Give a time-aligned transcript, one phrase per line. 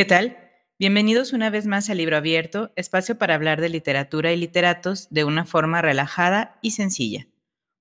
[0.00, 0.38] ¿Qué tal?
[0.78, 5.24] Bienvenidos una vez más a Libro Abierto, espacio para hablar de literatura y literatos de
[5.24, 7.26] una forma relajada y sencilla.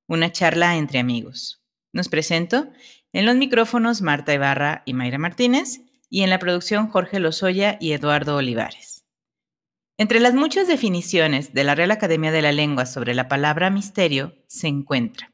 [0.05, 1.63] Una charla entre amigos.
[1.93, 2.67] Nos presento
[3.13, 7.93] en los micrófonos Marta Ibarra y Mayra Martínez y en la producción Jorge Lozoya y
[7.93, 9.05] Eduardo Olivares.
[9.97, 14.35] Entre las muchas definiciones de la Real Academia de la Lengua sobre la palabra misterio
[14.45, 15.31] se encuentra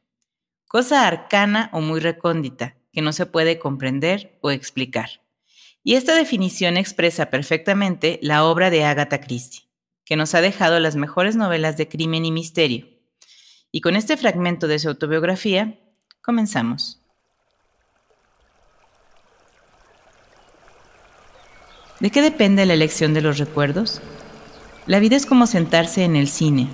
[0.68, 5.25] cosa arcana o muy recóndita que no se puede comprender o explicar
[5.86, 9.68] y esta definición expresa perfectamente la obra de Agatha Christie,
[10.04, 12.88] que nos ha dejado las mejores novelas de crimen y misterio.
[13.72, 15.80] Y con este fragmento de su autobiografía,
[16.24, 17.00] comenzamos.
[22.00, 24.02] ¿De qué depende la elección de los recuerdos?
[24.88, 26.68] La vida es como sentarse en el cine.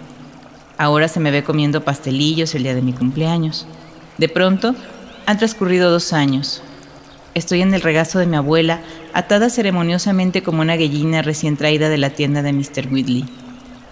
[0.78, 3.68] Ahora se me ve comiendo pastelillos el día de mi cumpleaños.
[4.18, 4.74] De pronto,
[5.26, 6.64] han transcurrido dos años,
[7.34, 8.82] Estoy en el regazo de mi abuela,
[9.14, 12.92] atada ceremoniosamente como una gallina recién traída de la tienda de Mr.
[12.92, 13.26] Whitley,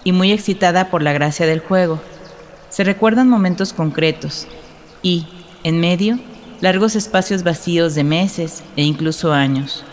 [0.04, 2.00] y muy excitada por la gracia del juego.
[2.68, 4.46] Se recuerdan momentos concretos
[5.02, 5.26] y,
[5.64, 6.18] en medio,
[6.60, 9.84] largos espacios vacíos de meses e incluso años.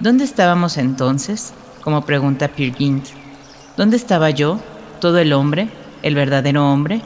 [0.00, 1.54] ¿Dónde estábamos entonces?
[1.82, 3.06] Como pregunta Peer Gynt.
[3.76, 4.60] ¿Dónde estaba yo,
[5.00, 5.68] todo el hombre,
[6.02, 7.00] el verdadero hombre?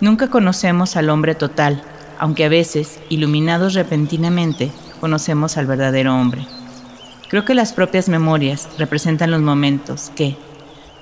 [0.00, 1.82] Nunca conocemos al hombre total,
[2.18, 4.70] aunque a veces, iluminados repentinamente,
[5.04, 6.46] conocemos al verdadero hombre.
[7.28, 10.34] Creo que las propias memorias representan los momentos que,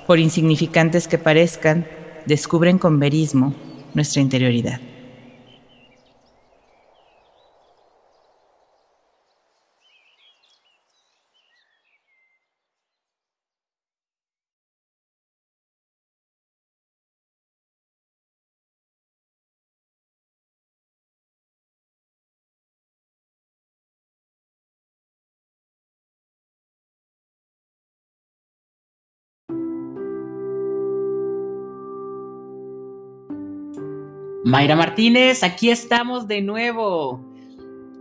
[0.05, 1.87] por insignificantes que parezcan,
[2.25, 3.55] descubren con verismo
[3.93, 4.81] nuestra interioridad.
[34.53, 37.19] Mayra Martínez, aquí estamos de nuevo.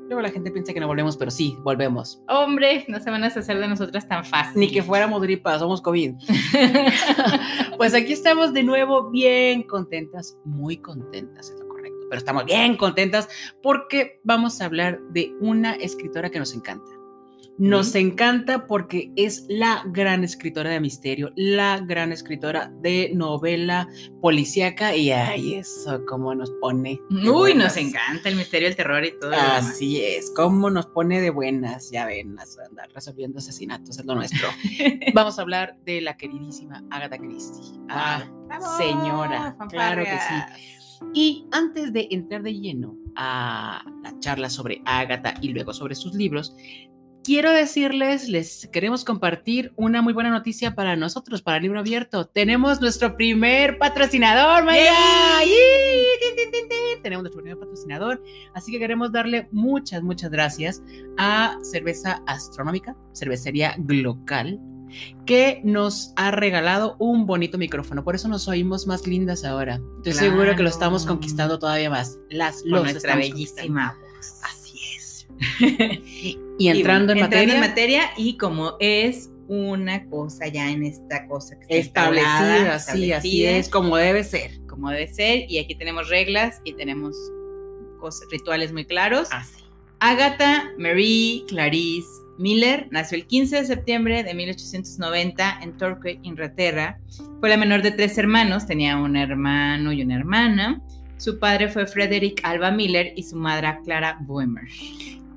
[0.05, 2.23] Luego la gente piensa que no volvemos, pero sí, volvemos.
[2.29, 4.61] Hombre, no se van a hacer de nosotras tan fácil.
[4.61, 6.13] Ni que fuéramos gripas, somos COVID.
[7.79, 12.77] pues aquí estamos de nuevo bien contentas, muy contentas, es lo correcto, pero estamos bien
[12.77, 13.31] contentas
[13.63, 17.02] porque vamos a hablar de una escritora que nos encanta.
[17.63, 23.87] Nos encanta porque es la gran escritora de misterio, la gran escritora de novela
[24.21, 26.99] policíaca y ay, eso cómo nos pone.
[27.09, 29.31] Uy, nos encanta el misterio, el terror y todo.
[29.33, 32.37] Así es, cómo nos pone de buenas, ya ven,
[32.69, 34.49] andar resolviendo asesinatos es lo nuestro.
[35.15, 37.79] Vamos a hablar de la queridísima Agatha Christie.
[37.89, 38.25] Ah,
[38.77, 40.73] señora, claro que sí.
[41.15, 46.15] Y antes de entrar de lleno a la charla sobre Agatha y luego sobre sus
[46.15, 46.57] libros,
[47.23, 52.27] quiero decirles, les queremos compartir una muy buena noticia para nosotros, para Libro Abierto.
[52.27, 54.93] Tenemos nuestro primer patrocinador, Maya.
[57.03, 58.23] Tenemos nuestro primer patrocinador,
[58.55, 60.83] así que queremos darle muchas, muchas gracias
[61.19, 64.61] a Cerveza Astronómica, cervecería Glocal,
[65.27, 68.05] que nos ha regalado un bonito micrófono.
[68.05, 69.81] Por eso nos oímos más lindas ahora.
[69.97, 72.19] Estoy seguro que lo estamos conquistando todavía más.
[72.31, 73.97] Las Con nuestra bellísima
[74.43, 75.27] Así es.
[76.63, 77.55] Y entrando en materia.
[77.55, 83.45] en materia y como es una cosa ya en esta cosa que establecida, sí, así
[83.45, 84.61] es, como debe ser.
[84.67, 87.15] Como debe ser, y aquí tenemos reglas y tenemos
[88.01, 89.29] cosas, rituales muy claros.
[89.31, 89.63] Así.
[90.01, 96.99] Agatha Marie Clarice Miller nació el 15 de septiembre de 1890 en Torquay, Inglaterra.
[97.39, 100.83] Fue la menor de tres hermanos, tenía un hermano y una hermana.
[101.19, 104.65] Su padre fue Frederick Alba Miller y su madre Clara Boemer.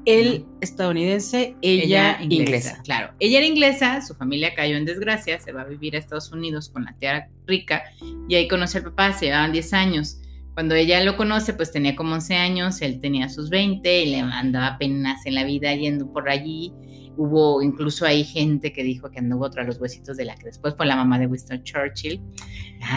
[0.06, 2.82] Él estadounidense, ella, inglesa.
[2.84, 6.32] Claro, ella era inglesa, su familia cayó en desgracia, se va a vivir a Estados
[6.32, 7.84] Unidos con la tía rica
[8.30, 10.22] y ahí conoce al papá, se llevaban 10 años.
[10.54, 14.20] Cuando ella lo conoce, pues tenía como 11 años, él tenía sus 20 y le
[14.20, 16.72] andaba apenas en la vida yendo por allí.
[17.18, 20.76] Hubo incluso ahí gente que dijo que anduvo tras los huesitos de la que después
[20.76, 22.22] fue la mamá de Winston Churchill.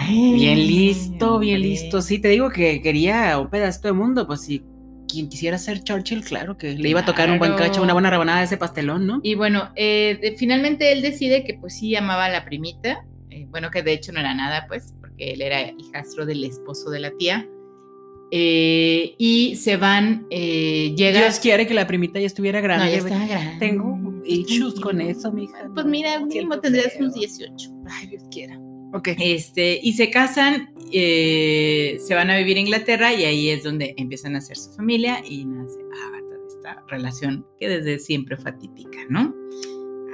[0.02, 2.02] bien listo, bien listo.
[2.02, 4.62] Sí, te digo que quería un pedazo de mundo, pues sí
[5.08, 8.10] quien quisiera ser Churchill, claro que le iba a tocar un buen cacho, una buena
[8.10, 9.20] rebanada de ese pastelón, ¿no?
[9.22, 13.70] Y bueno, eh, finalmente él decide que pues sí amaba a la primita, eh, bueno,
[13.70, 17.10] que de hecho no era nada, pues, porque él era hijastro del esposo de la
[17.18, 17.48] tía.
[18.30, 21.20] Eh, y se van, llega...
[21.20, 22.84] Dios quiere que la primita ya estuviera grande.
[22.84, 23.56] No, ya estaba grande.
[23.58, 25.68] Tengo issues con eso, mija.
[25.74, 27.70] Pues mira, mínimo tendrías unos 18.
[27.90, 28.60] Ay, Dios quiera.
[28.92, 29.08] Ok.
[29.18, 33.94] Este, y se casan, eh, se van a vivir a Inglaterra y ahí es donde
[33.96, 38.50] empiezan a hacer su familia y nace Agatha de esta relación que desde siempre fue
[38.50, 39.34] atípica, ¿no?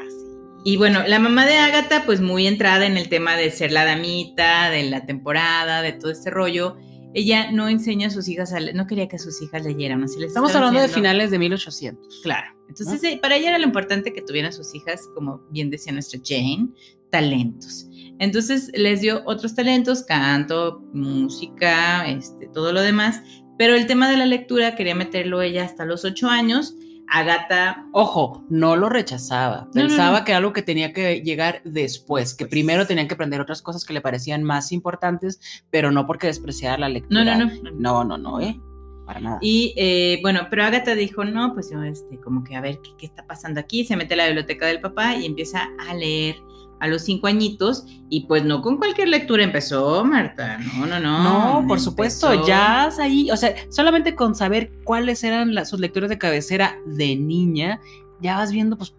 [0.01, 0.27] Así
[0.65, 3.85] Y bueno, la mamá de Agatha, pues muy entrada en el tema de ser la
[3.85, 6.77] damita, de la temporada, de todo este rollo.
[7.15, 10.03] Ella no enseña a sus hijas, a no quería que sus hijas leyeran.
[10.03, 12.23] Así les Estamos hablando de finales de 1800.
[12.23, 12.55] Claro.
[12.69, 16.71] Entonces, para ella era lo importante que tuvieran sus hijas, como bien decía nuestra Jane,
[17.11, 17.87] talentos.
[18.19, 23.23] Entonces les dio otros talentos, canto, música, este, todo lo demás.
[23.59, 26.77] Pero el tema de la lectura quería meterlo ella hasta los ocho años
[27.09, 27.87] Agata.
[27.93, 29.69] Ojo, no lo rechazaba.
[29.73, 33.41] Pensaba que era algo que tenía que llegar después, que pues primero tenían que aprender
[33.41, 37.37] otras cosas que le parecían más importantes, pero no porque despreciara la lectura.
[37.37, 37.71] No, no, no.
[37.73, 38.59] No, no, no, ¿eh?
[39.07, 39.39] Para nada.
[39.43, 42.91] Y eh, bueno, pero Agatha dijo, no, pues yo, este, como que a ver qué,
[42.97, 43.85] qué está pasando aquí.
[43.85, 46.37] Se mete a la biblioteca del papá y empieza a leer
[46.81, 51.61] a los cinco añitos y pues no con cualquier lectura empezó, Marta, no, no, no.
[51.61, 56.11] No, por supuesto, ya ahí, o sea, solamente con saber cuáles eran las, sus lecturas
[56.11, 57.81] de cabecera de niña,
[58.21, 58.95] ya vas viendo pues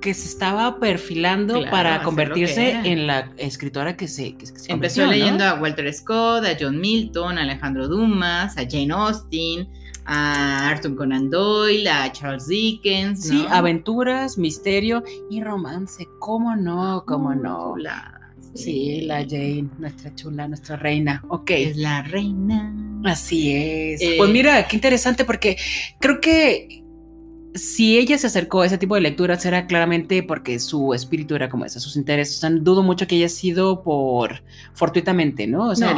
[0.00, 5.54] que se estaba perfilando para convertirse en la escritora que se, que, Empezó leyendo a
[5.54, 9.68] Walter Scott, a John Milton, a Alejandro Dumas, a Jane Austen,
[10.08, 13.24] a Arthur Conan Doyle, a Charles Dickens.
[13.24, 16.08] Sí, aventuras, misterio y romance.
[16.18, 17.04] ¿Cómo no?
[17.06, 17.74] ¿Cómo no?
[18.54, 19.02] sí.
[19.02, 21.22] la Jane, nuestra chula, nuestra reina.
[21.28, 21.50] Ok.
[21.50, 22.74] Es la reina.
[23.04, 24.00] Así es.
[24.00, 25.58] Eh, pues mira, qué interesante porque
[26.00, 26.82] creo que
[27.58, 31.48] si ella se acercó a ese tipo de lecturas era claramente porque su espíritu era
[31.48, 32.36] como ese, sus intereses.
[32.36, 35.68] O sea, dudo mucho que haya sido por fortuitamente, ¿no?
[35.68, 35.94] O sea,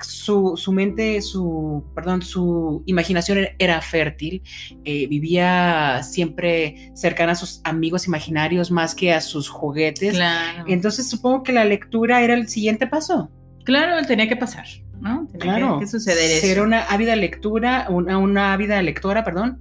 [0.00, 4.42] su, su, mente, su, perdón, su imaginación era fértil,
[4.84, 10.14] eh, vivía siempre cercana a sus amigos imaginarios más que a sus juguetes.
[10.14, 10.64] Claro.
[10.66, 13.30] Entonces supongo que la lectura era el siguiente paso.
[13.64, 14.66] Claro, tenía que pasar,
[15.00, 15.26] ¿no?
[15.32, 15.78] Tenía claro.
[15.78, 16.46] que, suceder eso.
[16.46, 19.60] Ser una ávida lectura, una, una ávida lectora, perdón,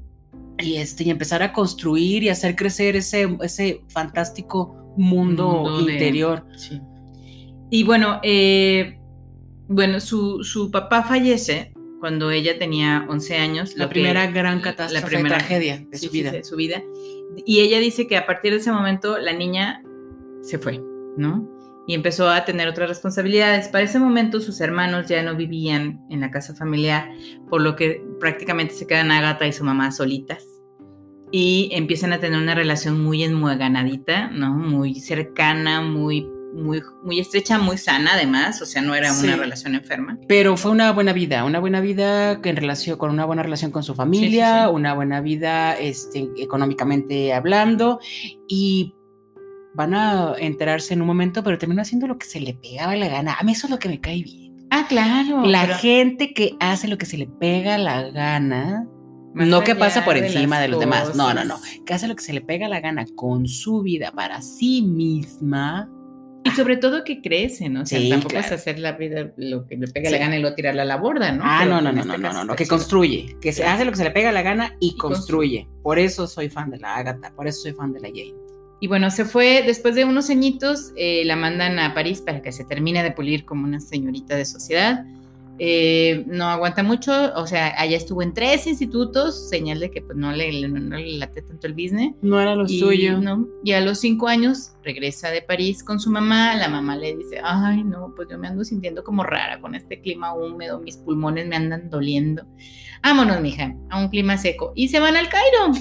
[0.60, 6.46] y, este, y empezar a construir y hacer crecer ese, ese fantástico mundo, interior.
[6.56, 6.82] sí.
[7.70, 9.00] Y bueno, eh,
[9.68, 13.76] bueno su, su, papá fallece cuando ella tenía 11 años.
[13.76, 16.32] La primera gran catástrofe, la primera tragedia de su vida.
[16.32, 16.84] de su vida.
[17.48, 19.82] Y ella dice que a partir de ese momento la niña
[20.42, 20.80] se fue,
[21.18, 21.50] ¿no?
[21.88, 23.70] Y empezó a tener otras responsabilidades.
[23.70, 27.10] Para ese momento sus hermanos ya no vivían en la casa familiar,
[27.50, 30.48] por lo que prácticamente se quedan Agatha y su mamá solitas
[31.30, 34.54] y empiezan a tener una relación muy enmueganadita, ¿no?
[34.54, 39.76] Muy cercana, muy, muy, muy estrecha, muy sana además, o sea, no era una relación
[39.76, 40.18] enferma.
[40.30, 43.84] Pero fue una buena vida, una buena vida en relación, con una buena relación con
[43.84, 48.00] su familia, una buena vida este, económicamente hablando
[48.48, 48.96] y
[49.74, 53.10] van a enterarse en un momento, pero terminó haciendo lo que se le pegaba la
[53.10, 53.34] gana.
[53.34, 54.43] A mí eso es lo que me cae bien.
[54.84, 55.46] Ah, claro.
[55.46, 58.86] La gente que hace lo que se le pega la gana
[59.34, 62.24] no que pasa por encima de, los demás, no, no, no, que hace lo que
[62.24, 65.90] se le pega la gana con su vida para sí misma.
[66.46, 67.84] Y sobre todo que crece, ¿no?
[67.84, 70.56] O sea, tampoco es hacer la vida lo que le pega la gana y luego
[70.56, 71.42] tirarla a la borda, ¿no?
[71.46, 74.04] Ah, no, no, no, no, no, no, que construye, que se hace lo que se
[74.04, 75.68] le pega la gana y, construye.
[75.82, 78.43] Por eso soy fan de la Agatha, por eso soy fan de la Jane.
[78.80, 82.52] Y bueno, se fue, después de unos añitos, eh, la mandan a París para que
[82.52, 85.06] se termine de pulir como una señorita de sociedad.
[85.60, 90.18] Eh, no aguanta mucho, o sea, allá estuvo en tres institutos, señal de que pues,
[90.18, 92.16] no, le, no, le late tanto el business.
[92.22, 93.20] No era lo suyo.
[93.20, 93.48] ¿no?
[93.64, 97.40] Y a los cinco años regresa de París con su mamá, la mamá le dice,
[97.44, 101.48] ay, no, pues yo me ando sintiendo como rara con este clima húmedo, mis pulmones
[101.48, 102.46] me andan doliendo.
[103.04, 104.72] Vámonos, mija, a un clima seco.
[104.76, 105.72] Y se van al Cairo.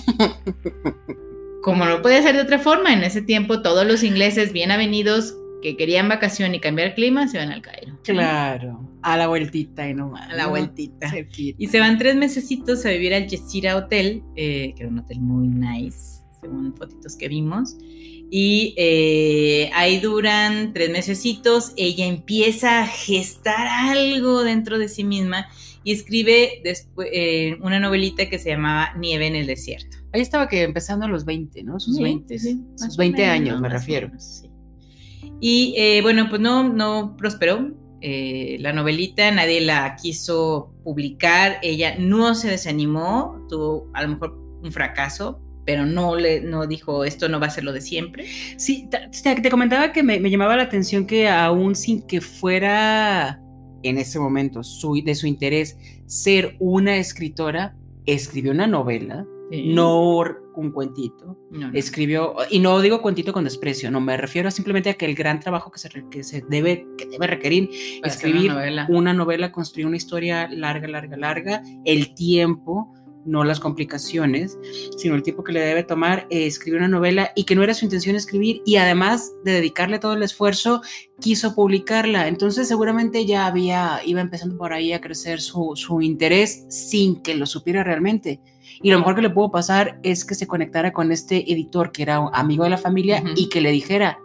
[1.62, 5.36] como no puede ser de otra forma, en ese tiempo todos los ingleses bien avenidos
[5.62, 7.98] que querían vacación y cambiar clima, se van al Cairo.
[8.02, 10.28] Claro, a la vueltita y nomás.
[10.28, 11.10] A la vueltita.
[11.36, 15.20] Y se van tres mesecitos a vivir al Yesira Hotel, eh, que era un hotel
[15.20, 17.76] muy nice, según fotitos que vimos.
[18.34, 25.46] Y eh, ahí duran tres mesecitos, ella empieza a gestar algo dentro de sí misma
[25.84, 29.96] y escribe después eh, una novelita que se llamaba Nieve en el desierto.
[30.12, 31.80] Ahí estaba que empezando a los 20, ¿no?
[31.80, 34.10] Sus 20, sus 20 años, me refiero.
[34.18, 34.48] sí.
[35.40, 41.96] Y eh, bueno, pues no, no prosperó eh, la novelita, nadie la quiso publicar, ella
[41.98, 47.28] no se desanimó, tuvo a lo mejor un fracaso, pero no le no dijo esto
[47.28, 48.26] no va a ser lo de siempre.
[48.56, 53.40] Sí, te, te comentaba que me, llamaba la atención que aún sin que fuera
[53.82, 60.24] en ese momento su, de su interés ser una escritora, escribió una novela no
[60.54, 61.38] un cuentito.
[61.72, 65.40] Escribió, y no digo cuentito con desprecio, no, me refiero simplemente a que el gran
[65.40, 67.70] trabajo que se, que se debe, que debe requerir
[68.02, 68.52] escribir
[68.88, 69.52] una novela.
[69.52, 74.58] construir una historia larga, larga, larga, el tiempo no las complicaciones,
[74.96, 77.74] sino el tiempo que le debe tomar eh, escribir una novela y que no era
[77.74, 80.82] su intención escribir y además de dedicarle todo el esfuerzo,
[81.20, 82.28] quiso publicarla.
[82.28, 87.34] Entonces seguramente ya había, iba empezando por ahí a crecer su, su interés sin que
[87.34, 88.40] lo supiera realmente.
[88.82, 92.02] Y lo mejor que le pudo pasar es que se conectara con este editor que
[92.02, 94.18] era amigo de la familia y que le dijera,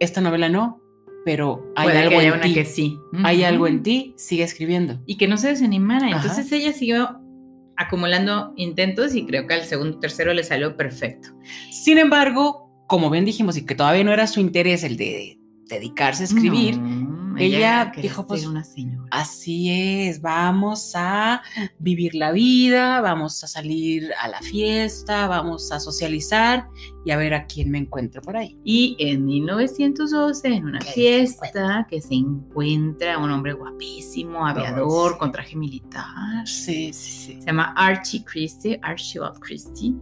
[0.00, 0.82] esta novela no,
[1.24, 2.64] pero hay algo en ti.
[2.64, 2.98] Sí.
[3.24, 5.00] Hay algo en ti, sigue escribiendo.
[5.06, 6.10] Y que no se desanimara.
[6.10, 7.20] Entonces ella siguió
[7.76, 11.30] acumulando intentos y creo que al segundo, tercero le salió perfecto.
[11.70, 16.22] Sin embargo, como bien dijimos, y que todavía no era su interés el de dedicarse
[16.22, 16.78] a escribir,
[17.38, 18.64] ella, dijo, pues, una
[19.10, 21.42] así es, vamos a
[21.78, 26.68] vivir la vida, vamos a salir a la fiesta, vamos a socializar
[27.04, 28.58] y a ver a quién me encuentro por ahí.
[28.64, 35.56] Y en 1912, en una fiesta, que se encuentra un hombre guapísimo, aviador, con traje
[35.56, 36.46] militar.
[36.46, 37.40] Sí, sí, sí.
[37.40, 39.94] Se llama Archie Christie, Archibald Christie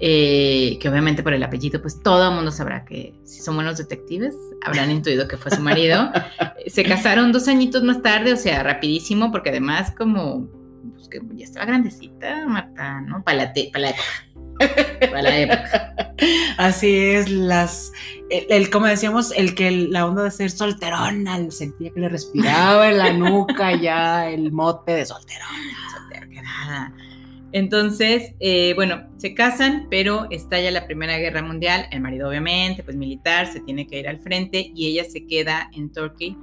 [0.00, 3.78] eh, que obviamente por el apellido, pues todo el mundo sabrá que si son buenos
[3.78, 4.34] detectives,
[4.64, 6.10] habrán intuido que fue su marido.
[6.66, 10.48] Se casaron dos añitos más tarde, o sea, rapidísimo, porque además como
[10.94, 13.22] pues, que ya estaba grandecita, Marta, ¿no?
[13.22, 14.32] Para la, para la época.
[15.00, 15.94] Para la época.
[16.58, 17.92] Así es, las,
[18.30, 22.98] el, como decíamos, el que la onda de ser solterona, sentía que le respiraba en
[22.98, 25.90] la nuca ya el mote de solterona.
[25.92, 26.92] Soltera,
[27.52, 31.86] entonces, eh, bueno, se casan, pero estalla la Primera Guerra Mundial.
[31.90, 35.70] El marido, obviamente, pues militar, se tiene que ir al frente y ella se queda
[35.74, 36.36] en Turkey.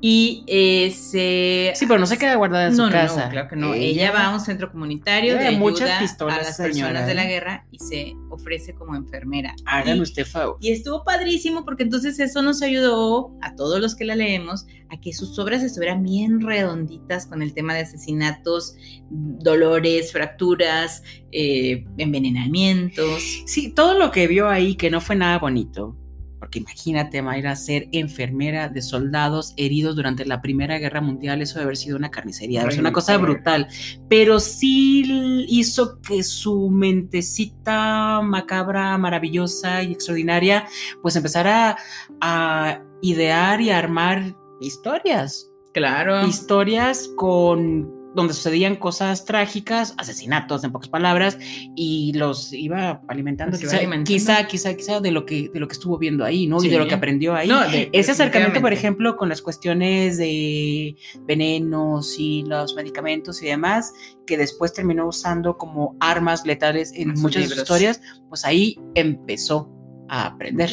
[0.00, 1.72] Y eh, se...
[1.74, 3.24] Sí, pero no se queda guardada en su casa.
[3.24, 3.74] No, claro que no.
[3.74, 7.28] Ella, va a un centro comunitario de ayuda a las personas de la ¿eh?
[7.28, 9.54] guerra y se ofrece como enfermera.
[9.66, 10.56] Háganme usted favor.
[10.60, 15.00] Y estuvo padrísimo porque entonces eso nos ayudó a todos los que la leemos a
[15.00, 18.74] que sus obras estuvieran bien redonditas con el tema de asesinatos,
[19.10, 23.22] dolores, fracturas, eh, envenenamientos.
[23.46, 25.96] Sí, todo lo que vio ahí que no fue nada bonito
[26.40, 31.64] porque imagínate, Mayra, ser enfermera de soldados heridos durante la Primera Guerra Mundial, eso debe
[31.64, 33.68] haber sido una carnicería, debe ser una cosa brutal.
[34.08, 40.66] Pero sí hizo que su mentecita macabra, maravillosa y extraordinaria,
[41.02, 41.76] pues empezara
[42.22, 45.46] a idear y a armar historias.
[45.74, 46.26] Claro.
[46.26, 51.38] Historias con donde sucedían cosas trágicas, asesinatos en pocas palabras,
[51.76, 53.56] y los iba alimentando,
[54.04, 56.62] quizá, quizá, quizá, de lo que de lo que estuvo viendo ahí, ¿no?
[56.62, 57.50] Y de lo que aprendió ahí.
[57.92, 63.92] Ese acercamiento, por ejemplo, con las cuestiones de venenos y los medicamentos y demás,
[64.26, 69.70] que después terminó usando como armas letales en, muchas historias, pues ahí empezó
[70.08, 70.70] a aprender.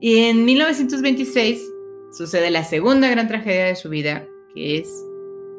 [0.00, 1.60] Y en 1926
[2.12, 4.88] sucede la segunda gran tragedia de su vida, que es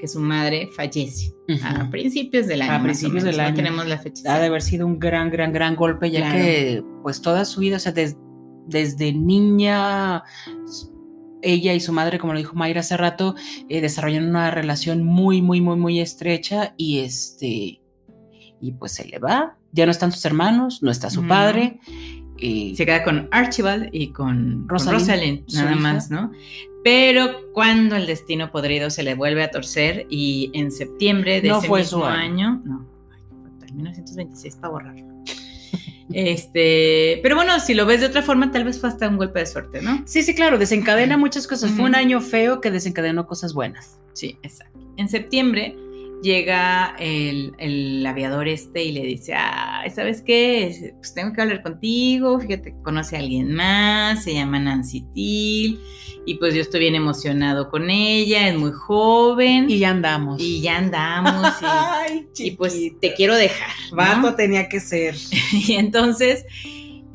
[0.05, 1.33] que su madre fallece
[1.63, 2.73] a principios del año.
[2.73, 3.55] A principios del año.
[3.55, 4.35] tenemos la fecha.
[4.35, 7.77] Ha de haber sido un gran, gran, gran golpe, ya que pues toda su vida,
[7.77, 10.23] o sea, desde niña,
[11.41, 13.33] ella y su madre, como lo dijo Mayra hace rato,
[13.67, 17.81] eh, desarrollaron una relación muy, muy, muy, muy estrecha y este,
[18.61, 19.57] y pues se le va.
[19.71, 21.79] Ya no están sus hermanos, no está su padre.
[22.37, 26.31] Y se queda con Archibald y con Rosalind, nada más, ¿no?
[26.83, 31.69] Pero cuando el destino podrido se le vuelve a torcer y en septiembre de ese
[31.69, 32.85] mismo año, no,
[33.75, 35.05] 1926 para borrarlo.
[36.13, 39.39] Este, pero bueno, si lo ves de otra forma, tal vez fue hasta un golpe
[39.39, 40.03] de suerte, ¿no?
[40.05, 41.71] Sí, sí, claro, desencadena muchas cosas.
[41.71, 43.99] Fue un año feo que desencadenó cosas buenas.
[44.13, 44.79] Sí, exacto.
[44.97, 45.75] En septiembre
[46.25, 50.93] llega el, aviador este y le dice, ah, ¿sabes qué?
[50.97, 55.79] Pues tengo que hablar contigo, fíjate, conoce a alguien más, se llama Nancy Till,
[56.25, 59.69] y pues yo estoy bien emocionado con ella, es muy joven.
[59.69, 60.41] Y ya andamos.
[60.41, 61.53] Y ya andamos.
[62.37, 63.69] Y, pues te quiero dejar.
[63.91, 65.15] Vato tenía que ser.
[65.53, 66.45] y entonces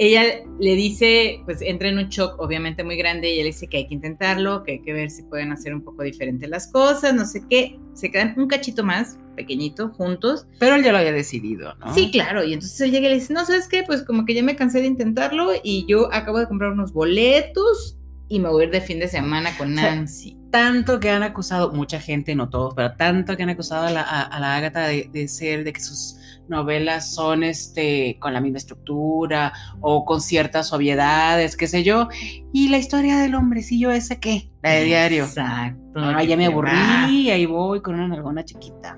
[0.01, 0.23] ella
[0.59, 3.77] le dice, pues entra en un shock obviamente muy grande y ella le dice que
[3.77, 7.13] hay que intentarlo, que hay que ver si pueden hacer un poco diferente las cosas,
[7.13, 7.79] no sé qué.
[7.93, 10.47] Se quedan un cachito más, pequeñito, juntos.
[10.59, 11.95] Pero él ya lo había decidido, ¿no?
[11.95, 12.43] Sí, claro.
[12.43, 13.83] Y entonces él llega y le dice, no, ¿sabes qué?
[13.83, 17.99] Pues como que ya me cansé de intentarlo y yo acabo de comprar unos boletos
[18.31, 20.39] y me voy a ir de fin de semana con Nancy.
[20.51, 24.01] tanto que han acusado, mucha gente, no todos, pero tanto que han acusado a la,
[24.01, 26.17] a, Agatha de, ser, de que sus
[26.51, 32.09] novelas son este, con la misma estructura o con ciertas obviedades, qué sé yo.
[32.53, 35.25] Y la historia del hombrecillo ese qué, la de diario.
[35.25, 35.99] Exacto.
[35.99, 36.71] Ahora ya me aburrí
[37.11, 38.97] y ahí voy con una nalgona chiquita.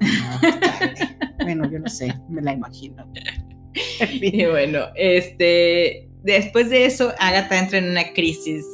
[1.43, 3.07] bueno, yo no sé, me la imagino.
[4.11, 8.65] y bueno, este, después de eso, Agatha entra en una crisis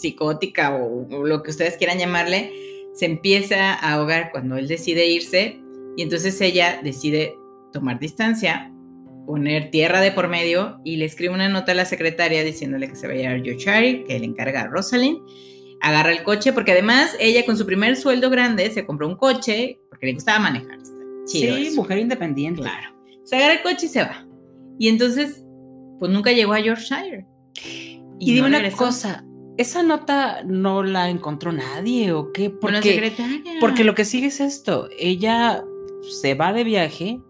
[0.00, 2.52] psicótica o, lo que ustedes quieran llamarle,
[2.94, 5.60] se empieza a ahogar cuando él decide irse,
[5.96, 7.36] Y entonces ella decide
[7.72, 8.72] tomar distancia,
[9.26, 12.96] poner tierra de por medio y le escribe una nota a la secretaria diciéndole que
[12.96, 15.18] se va a llevar Yochari, que le encarga a Rosalind.
[15.82, 19.80] Agarra el coche, porque además ella con su primer sueldo grande se compró un coche
[19.88, 20.78] porque le gustaba manejar.
[21.26, 22.60] sí, mujer independiente.
[22.60, 22.94] Claro.
[23.24, 24.26] Se agarra el coche y se va.
[24.78, 25.44] Y entonces,
[25.98, 27.26] pues nunca llegó a Yorkshire.
[28.18, 29.24] Y, dime una cosa,
[29.56, 32.50] ¿esa nota no la encontró nadie o qué?
[32.50, 33.54] Porque, secretaria.
[33.60, 35.62] Porque lo que sigue es esto, ella
[36.20, 37.20] se va de viaje,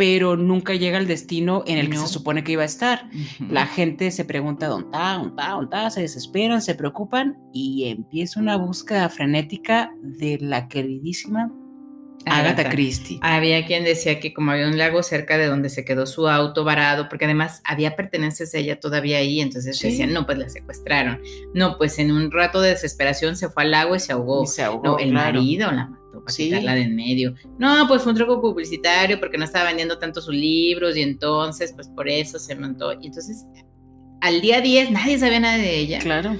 [0.00, 3.10] pero nunca llega al destino en el que se supone que iba a estar.
[3.50, 7.84] La gente se pregunta dónde está, dónde está, dónde está, se desesperan, se preocupan y
[7.90, 11.52] empieza una búsqueda frenética de la queridísima
[12.24, 13.18] Agatha, Christie.
[13.20, 16.64] Había quien decía que como había un lago cerca de donde se quedó su auto
[16.64, 21.20] varado, porque además había pertenencias de ella todavía ahí, entonces decían, no, pues la secuestraron.
[21.52, 24.46] No, pues en un rato de desesperación se fue al lago y se ahogó.
[24.46, 27.34] se ahogó no, el marido la para quitarla de en medio.
[27.58, 31.72] No, pues fue un truco publicitario porque no estaba vendiendo tanto sus libros y entonces,
[31.74, 32.92] pues por eso se montó.
[32.92, 33.44] Y entonces,
[34.20, 35.98] al día 10 nadie sabía nada de ella.
[35.98, 36.36] Claro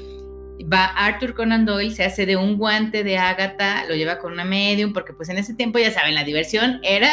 [0.72, 4.44] va Arthur Conan Doyle, se hace de un guante de Ágata, lo lleva con una
[4.44, 7.10] medium, porque pues en ese tiempo, ya saben, la diversión era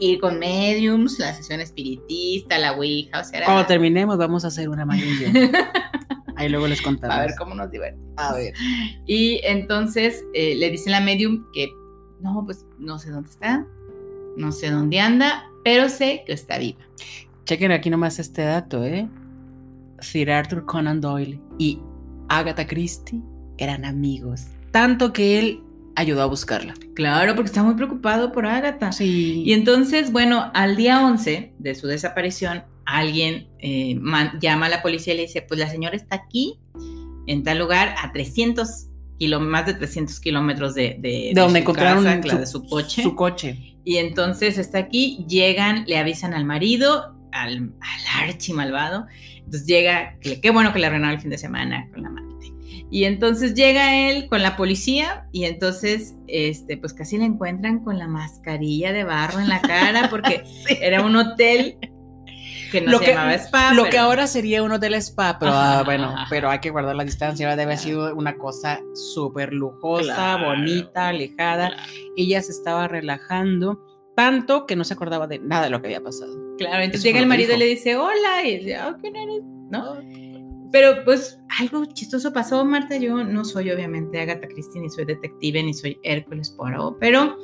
[0.00, 3.44] ir con mediums, la sesión espiritista, la ouija, o sea...
[3.44, 5.32] Cuando terminemos vamos a hacer una medium.
[6.36, 7.16] Ahí luego les contamos.
[7.16, 8.12] A ver cómo nos divertimos.
[8.16, 8.54] A ver.
[9.06, 11.68] Y entonces eh, le dice la medium que,
[12.20, 13.66] no, pues no sé dónde está,
[14.36, 16.80] no sé dónde anda, pero sé que está viva.
[17.44, 19.08] Chequen aquí nomás este dato, ¿eh?
[20.00, 21.80] Sir Arthur Conan Doyle y
[22.28, 23.22] Agatha Christie
[23.56, 25.62] eran amigos, tanto que él
[25.96, 26.74] ayudó a buscarla.
[26.94, 28.92] Claro, porque está muy preocupado por Agatha.
[28.92, 29.42] Sí.
[29.44, 34.00] Y entonces, bueno, al día 11 de su desaparición, alguien eh,
[34.40, 36.60] llama a la policía y le dice, pues la señora está aquí,
[37.26, 38.86] en tal lugar, a 300
[39.40, 43.02] más de 300 kilómetros de, de, donde encontraron su, de su coche.
[43.02, 43.76] Su coche.
[43.84, 49.06] Y entonces está aquí, llegan, le avisan al marido, al, al archi malvado,
[49.38, 52.28] entonces llega, qué bueno que le arruinaron el fin de semana con la amante.
[52.90, 57.98] Y entonces llega él con la policía y entonces, este, pues casi le encuentran con
[57.98, 60.42] la mascarilla de barro en la cara porque
[60.80, 61.76] era un hotel
[62.70, 63.74] que no se llamaba spa.
[63.74, 67.04] Lo que ahora sería un hotel spa, pero ah, bueno, pero hay que guardar la
[67.04, 67.46] distancia.
[67.46, 71.76] Ahora debe haber sido una cosa súper lujosa, bonita, alejada.
[72.16, 73.80] Ella se estaba relajando
[74.16, 76.32] tanto que no se acordaba de nada de lo que había pasado.
[76.58, 79.42] Claro, entonces llega el marido y le dice, hola, y dice, oh, ¿quién eres?
[79.70, 79.98] ¿No?
[80.72, 82.96] Pero pues algo chistoso pasó, Marta.
[82.96, 87.36] Yo no soy obviamente Agatha Christie, ni soy detective, ni soy Hércules Poirot, pero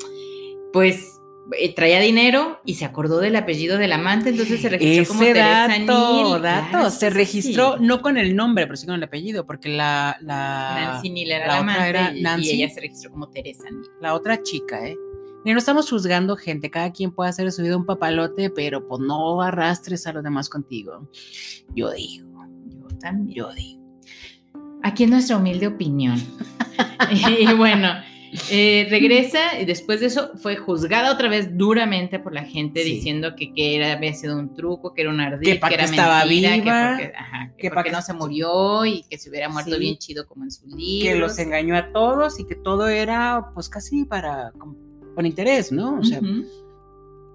[0.73, 1.21] pues
[1.53, 5.69] eh, traía dinero y se acordó del apellido del amante, entonces se registró como Teresa
[5.69, 6.91] dato, dato.
[6.91, 11.11] se registró no con el nombre, pero sí con el apellido, porque la, la Nancy
[11.11, 13.85] Neal era la, otra era Nancy, y ella se registró como Teresa Neal.
[14.01, 14.97] La otra chica, ¿eh?
[15.53, 19.43] no estamos juzgando gente, cada quien puede hacer su vida un papalote, pero pues no
[19.43, 21.11] arrastres a los demás contigo.
[21.75, 22.27] Yo digo,
[22.67, 23.85] yo también, yo digo.
[24.83, 26.17] Aquí es nuestra humilde opinión.
[27.11, 27.89] y bueno,
[28.51, 33.37] eh, regresa y después de eso fue juzgada otra vez duramente por la gente diciendo
[33.37, 36.25] que, que era, había sido un truco, que era un ardid, que, que era estaba
[36.25, 37.13] mentira, viva, que,
[37.55, 40.67] porque, porque no se murió y que se hubiera muerto bien chido como en su
[40.67, 41.13] libro.
[41.13, 45.99] Que los engañó a todos y que todo era pues casi para con interés, ¿no?
[46.01, 46.21] O sea,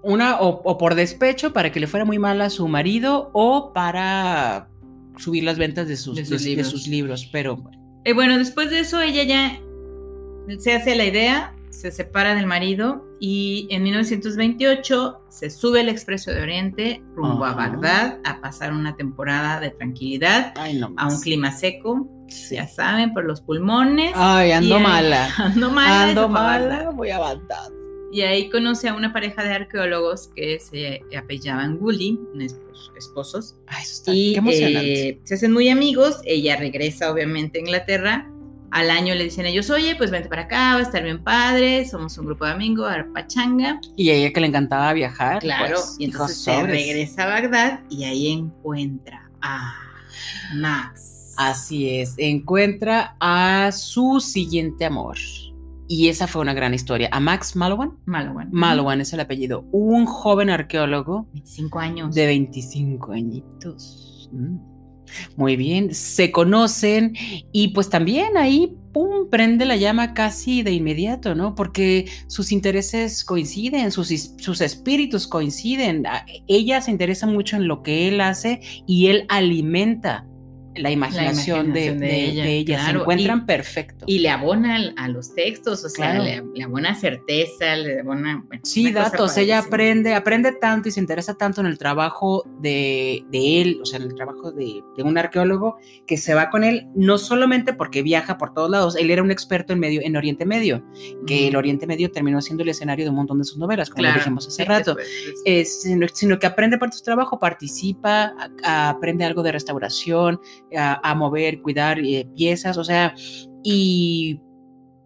[0.02, 4.68] una o, por despecho para que le fuera muy mal a su marido o para
[5.16, 6.14] subir las ventas de sus,
[6.86, 7.28] libros.
[7.32, 7.62] pero...
[8.04, 9.60] Eh, bueno, después de eso ella ya
[10.58, 16.30] se hace la idea, se separa del marido y en 1928 se sube el Expreso
[16.32, 20.52] de Oriente rumbo a Bagdad a pasar una temporada de tranquilidad
[20.96, 22.08] a un clima seco,
[22.50, 24.12] ya saben, por los pulmones.
[24.14, 25.28] Ay, ando mala.
[25.36, 26.02] Ando mala.
[26.08, 27.70] Ando mala, voy a Bagdad.
[28.12, 32.18] Y ahí conoce a una pareja de arqueólogos que se apellaban Gully,
[32.96, 33.56] esposos.
[33.68, 35.08] Ay, eso está, y, qué emocionante.
[35.08, 36.20] Eh, se hacen muy amigos.
[36.24, 38.28] Ella regresa, obviamente, a Inglaterra.
[38.70, 41.88] Al año le dicen ellos, oye, pues vente para acá, va a estar bien padre,
[41.88, 43.80] somos un grupo de amigos, arpachanga.
[43.96, 45.40] Y a ella que le encantaba viajar.
[45.40, 49.74] Claro, pues, y entonces se regresa a Bagdad y ahí encuentra a
[50.54, 51.34] Max.
[51.36, 55.16] Así es, encuentra a su siguiente amor.
[55.88, 57.08] Y esa fue una gran historia.
[57.10, 57.98] A Max Malowan.
[58.04, 58.48] Malowan.
[58.52, 59.64] Malowan es el apellido.
[59.72, 61.26] Un joven arqueólogo.
[61.32, 62.14] 25 años.
[62.14, 64.30] De 25 añitos.
[64.30, 64.58] Mm.
[65.36, 65.94] Muy bien.
[65.94, 67.14] Se conocen
[67.52, 71.54] y pues también ahí, pum, prende la llama casi de inmediato, ¿no?
[71.54, 76.04] Porque sus intereses coinciden, sus, sus espíritus coinciden.
[76.46, 80.26] Ella se interesa mucho en lo que él hace y él alimenta
[80.76, 84.04] la imaginación, de, ella, se encuentran perfecto.
[84.06, 88.44] Y le abona a los textos, o sea, le, abona certeza, le abona...
[88.62, 93.80] sí, datos, ella aprende, aprende tanto y se interesa tanto en el trabajo de, él,
[93.82, 97.72] o sea, en el trabajo de, un arqueólogo, que se va con él, no solamente
[97.72, 100.84] porque viaja por todos lados, él era un experto en, medio, en Oriente Medio,
[101.26, 104.06] que el Oriente Medio terminó siendo el escenario de un montón de sus novelas, como
[104.12, 104.96] dijimos hace rato,
[105.64, 110.40] sino, que aprende por su trabajo, participa, aprende algo de restauración,
[110.76, 113.14] a, mover, cuidar eh, piezas, o sea,
[113.62, 114.40] y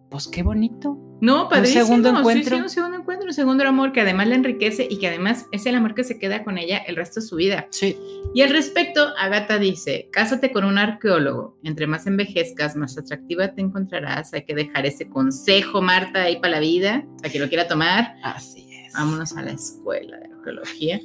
[0.09, 0.97] pues qué bonito.
[1.21, 1.81] No, padrísimo.
[1.81, 2.55] Un segundo encuentro.
[2.57, 5.65] Sí, un segundo encuentro, un segundo amor que además le enriquece y que además es
[5.65, 7.67] el amor que se queda con ella el resto de su vida.
[7.71, 7.97] Sí.
[8.33, 11.57] Y al respecto, Agatha dice, cásate con un arqueólogo.
[11.63, 14.33] Entre más envejezcas, más atractiva te encontrarás.
[14.33, 18.15] Hay que dejar ese consejo, Marta, ahí para la vida, para que lo quiera tomar.
[18.21, 18.64] Así es.
[18.97, 21.01] Vámonos a la escuela de arqueología.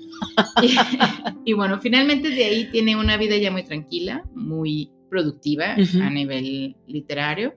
[1.45, 6.77] y, bueno, finalmente de ahí tiene una vida ya muy tranquila, muy productiva a nivel
[6.87, 7.55] literario.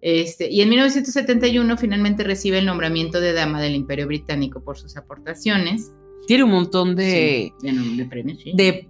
[0.00, 4.96] Este, y en 1971 finalmente recibe el nombramiento de Dama del Imperio Británico por sus
[4.96, 5.92] aportaciones.
[6.26, 8.38] Tiene un montón de, de, premios,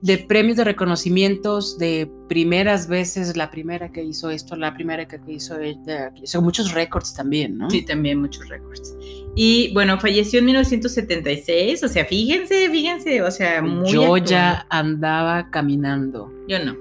[0.02, 5.20] de, premios, de reconocimientos, de primeras veces, la primera que hizo esto, la primera que
[5.28, 7.70] hizo ella, son muchos récords también, ¿no?
[7.70, 8.96] Sí, también muchos récords.
[9.36, 13.92] Y bueno, falleció en 1976, o sea, fíjense, fíjense, o sea, muy...
[13.92, 16.32] Yo ya andaba caminando.
[16.48, 16.76] Yo no,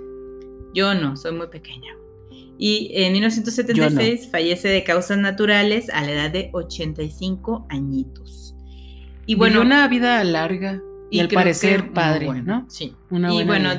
[0.73, 1.95] yo no, soy muy pequeña.
[2.57, 8.46] Y en 1976 fallece de causas naturales a la edad de 85 añitos.
[9.27, 12.65] Y bueno, una vida larga y, al parecer padre, ¿no?
[12.69, 12.95] Sí.
[13.11, 13.69] y bueno,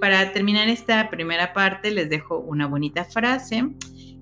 [0.00, 3.68] para terminar esta primera parte les dejo una bonita frase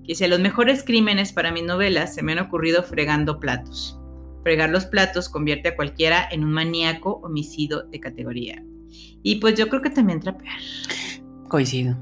[0.01, 3.99] que dice, los mejores crímenes para mis novelas se me han ocurrido fregando platos.
[4.41, 8.63] Fregar los platos convierte a cualquiera en un maníaco homicidio de categoría.
[9.21, 10.57] Y pues yo creo que también trapear.
[11.47, 11.95] Coincido.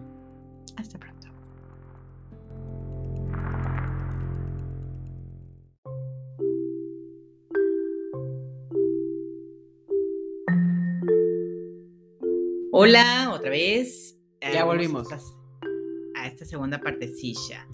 [12.82, 14.18] Hola, otra vez.
[14.42, 15.10] Ya volvimos.
[16.16, 17.68] A esta segunda partecilla.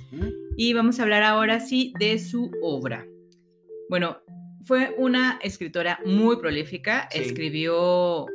[0.57, 3.05] Y vamos a hablar ahora sí de su obra.
[3.87, 4.17] Bueno,
[4.63, 7.07] fue una escritora muy prolífica.
[7.11, 8.25] Escribió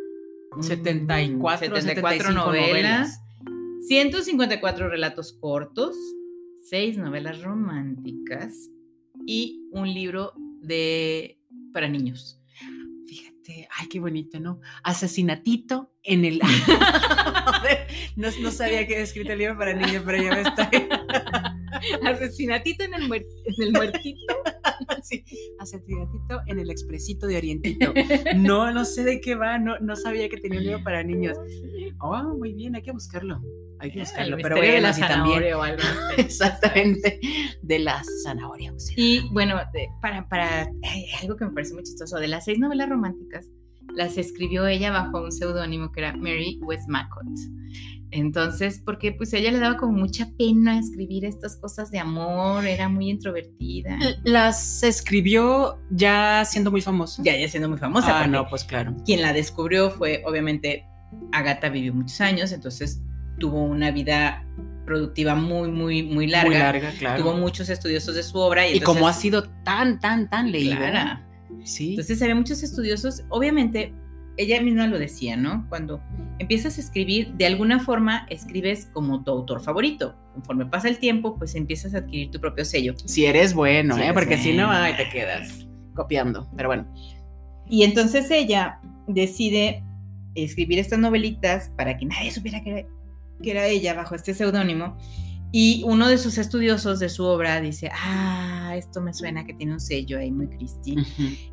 [0.61, 3.21] 74, 74 novelas,
[3.89, 5.97] 154 relatos cortos,
[6.67, 8.71] 6 novelas románticas
[9.27, 11.37] y un libro de
[11.73, 12.40] para niños.
[13.77, 14.61] Ay, qué bonito, ¿no?
[14.83, 16.41] Asesinatito en el...
[18.17, 20.89] no, no, sabía que había escrito el libro para niños, pero ya me estoy...
[22.07, 24.35] Asesinatito en el, en el muertito.
[25.03, 25.25] Sí,
[25.59, 27.95] asesinatito en el expresito de Orientito.
[28.37, 31.39] No, no sé de qué va, no, no sabía que tenía un libro para niños.
[32.01, 33.41] Oh, muy bien, hay que buscarlo.
[33.79, 35.83] Hay que buscarlo, pero bueno, de la zanahoria o algo.
[36.19, 37.21] Exactamente,
[37.63, 38.75] de la zanahoria.
[38.97, 39.57] Y bueno,
[40.03, 40.71] para, para
[41.23, 43.47] algo que me parece muy chistoso, de las seis novelas románticas,
[43.95, 47.27] las escribió ella bajo un seudónimo que era Mary Westmacott.
[48.13, 52.89] Entonces, porque pues ella le daba como mucha pena escribir estas cosas de amor, era
[52.89, 53.97] muy introvertida.
[54.25, 57.23] Las escribió ya siendo muy famosa.
[57.25, 58.23] Ya, ya siendo muy famosa.
[58.23, 58.97] Ah, no, pues claro.
[59.05, 60.85] Quien la descubrió fue, obviamente,
[61.33, 63.03] Agatha vivió muchos años, entonces
[63.39, 64.45] tuvo una vida
[64.85, 66.49] productiva muy, muy, muy larga.
[66.49, 67.23] Muy larga, claro.
[67.23, 68.69] Tuvo muchos estudiosos de su obra.
[68.69, 71.25] Y, como ha sido tan, tan, tan leída.
[71.65, 71.91] Sí.
[71.91, 73.23] Entonces había muchos estudiosos.
[73.29, 73.93] Obviamente,
[74.37, 75.67] ella misma lo decía, ¿no?
[75.69, 76.01] Cuando
[76.39, 80.17] empiezas a escribir, de alguna forma escribes como tu autor favorito.
[80.35, 82.95] Conforme pasa el tiempo, pues empiezas a adquirir tu propio sello.
[83.05, 84.13] Si eres bueno, ¿eh?
[84.13, 86.49] Porque si no, ay, te quedas copiando.
[86.57, 86.87] Pero bueno.
[87.69, 89.85] Y entonces ella decide
[90.45, 92.87] escribir estas novelitas para que nadie supiera que
[93.43, 94.97] que era ella bajo este seudónimo.
[95.53, 99.73] Y uno de sus estudiosos de su obra dice, ah, esto me suena que tiene
[99.73, 100.95] un sello ahí muy Cristi.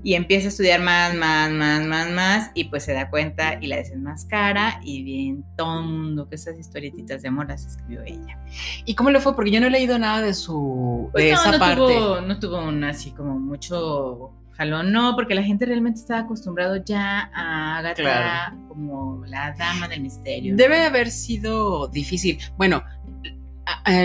[0.04, 3.66] Y empieza a estudiar más, más, más, más, más, y pues se da cuenta y
[3.66, 8.40] la desenmascara y bien todo que esas historietitas de amor las escribió ella.
[8.86, 9.36] ¿Y cómo le fue?
[9.36, 11.82] Porque yo no he leído nada de su, pues de esa parte.
[11.82, 16.78] Tuvo, no tuvo un así como mucho jalón, no, porque la gente realmente estaba acostumbrado
[16.78, 20.56] ya a Agatha como la dama del misterio.
[20.56, 22.40] Debe haber sido difícil.
[22.58, 22.84] Bueno,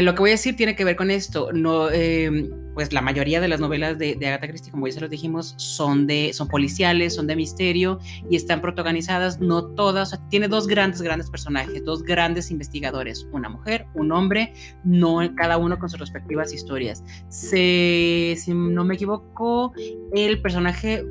[0.03, 1.53] lo que voy a decir tiene que ver con esto.
[1.53, 5.11] No, em, pues la mayoría de las novelas de, Agatha Christie, como ya se los
[5.11, 7.99] dijimos, son de, son policiales, son de misterio
[8.31, 10.19] y están protagonizadas, no todas.
[10.31, 15.79] tiene dos grandes, grandes personajes, dos grandes investigadores, una mujer, un hombre, no cada uno
[15.79, 17.03] con sus respectivas historias.
[17.29, 19.73] si no me equivoco,
[20.15, 21.05] el personaje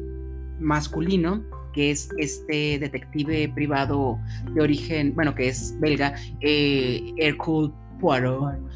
[0.59, 4.19] masculino que es este detective privado
[4.53, 8.39] de origen, bueno, que es belga, eh, Hercule Poirot.
[8.39, 8.67] Bueno,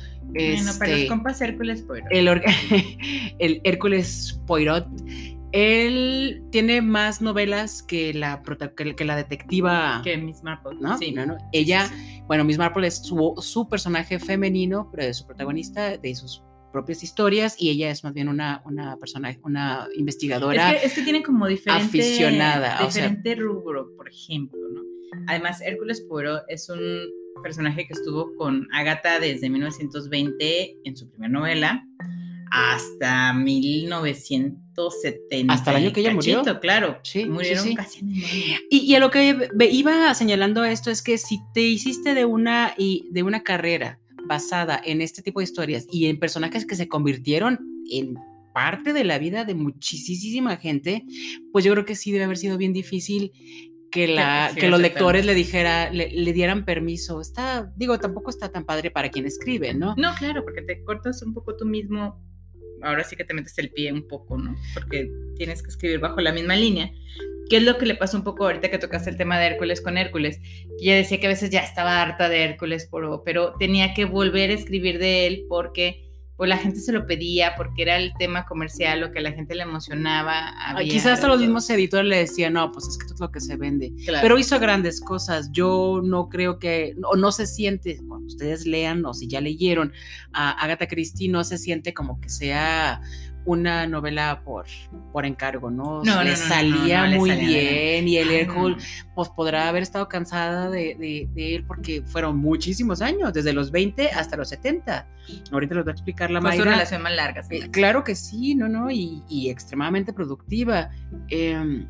[0.79, 2.07] para los Este, compas Hércules Poirot.
[3.39, 4.87] el, Hércules Poirot.
[5.51, 8.41] Él tiene más novelas que la,
[8.75, 10.01] que, la detectiva.
[10.03, 10.77] que Miss Marple.
[10.81, 10.97] ¿no?
[10.97, 11.11] Sí.
[11.11, 11.37] No, no.
[11.53, 15.97] Ella, Sí, sí, bueno, Miss Marple es su, su personaje femenino, pero es su protagonista
[15.97, 20.73] de sus propias historias y ella es más bien una, una persona, una investigadora.
[20.73, 24.81] Es que, es que tienen como diferente, aficionada, o sea- diferente rubro, por ejemplo, ¿no?
[25.27, 26.79] Además, Hércules Poirot es un
[27.41, 31.85] personaje que estuvo con Agatha desde 1920 en su primera novela
[32.51, 35.53] hasta 1970.
[35.53, 36.43] Hasta el año que ella murió.
[36.61, 37.75] Claro, Sí, sí, murieron sí.
[37.75, 38.59] casi en año.
[38.69, 42.73] Y, y a lo que iba señalando esto es que si te hiciste de una,
[42.77, 46.87] y de una carrera basada en este tipo de historias y en personajes que se
[46.87, 47.59] convirtieron
[47.91, 48.15] en
[48.53, 51.03] parte de la vida de muchísima gente,
[51.51, 53.31] pues yo creo que sí debe haber sido bien difícil
[53.95, 57.21] que, la, sí, que los lectores le dijera, le, le dieran permiso.
[57.21, 59.95] Está, digo, tampoco está tan padre para quien escribe, ¿no?
[59.97, 62.21] No, claro, porque te cortas un poco tú mismo.
[62.81, 64.55] Ahora sí que te metes el pie un poco, ¿no?
[64.73, 66.91] Porque tienes que escribir bajo la misma línea.
[67.49, 69.79] ¿Qué es lo que le pasó un poco ahorita que tocaste el tema de Hércules
[69.79, 70.39] con Hércules?
[70.77, 74.05] Que ella decía que a veces ya estaba harta de Hércules, pero, pero tenía que
[74.05, 76.04] volver a escribir de él porque
[76.37, 79.31] pues, la gente se lo pedía, porque era el tema comercial, lo que a la
[79.31, 80.49] gente le emocionaba.
[80.49, 83.31] Había- Quizás hasta los mismos editores le decían, no, pues es que esto es lo
[83.31, 83.93] que se vende.
[84.05, 84.19] Claro.
[84.21, 85.51] Pero hizo grandes cosas.
[85.51, 89.93] Yo no creo que, o no se siente, cuando ustedes lean o si ya leyeron
[90.33, 93.01] a Agatha Christie, no se siente como que sea
[93.45, 94.65] una novela por,
[95.13, 96.03] por encargo, ¿no?
[96.03, 100.09] No, le no, salía le muy salía bien y el Hércules, pues podrá haber estado
[100.09, 105.07] cansada de, de- de él porque fueron muchísimos años, desde los 20 hasta los 70.
[105.51, 106.71] Ahorita les voy a explicar la Fue su Mayra.
[106.71, 107.43] relación más larga.
[107.43, 107.55] sí.
[107.57, 110.89] Eh, claro que sí, no, no, y, y extremadamente productiva.
[111.29, 111.87] Em,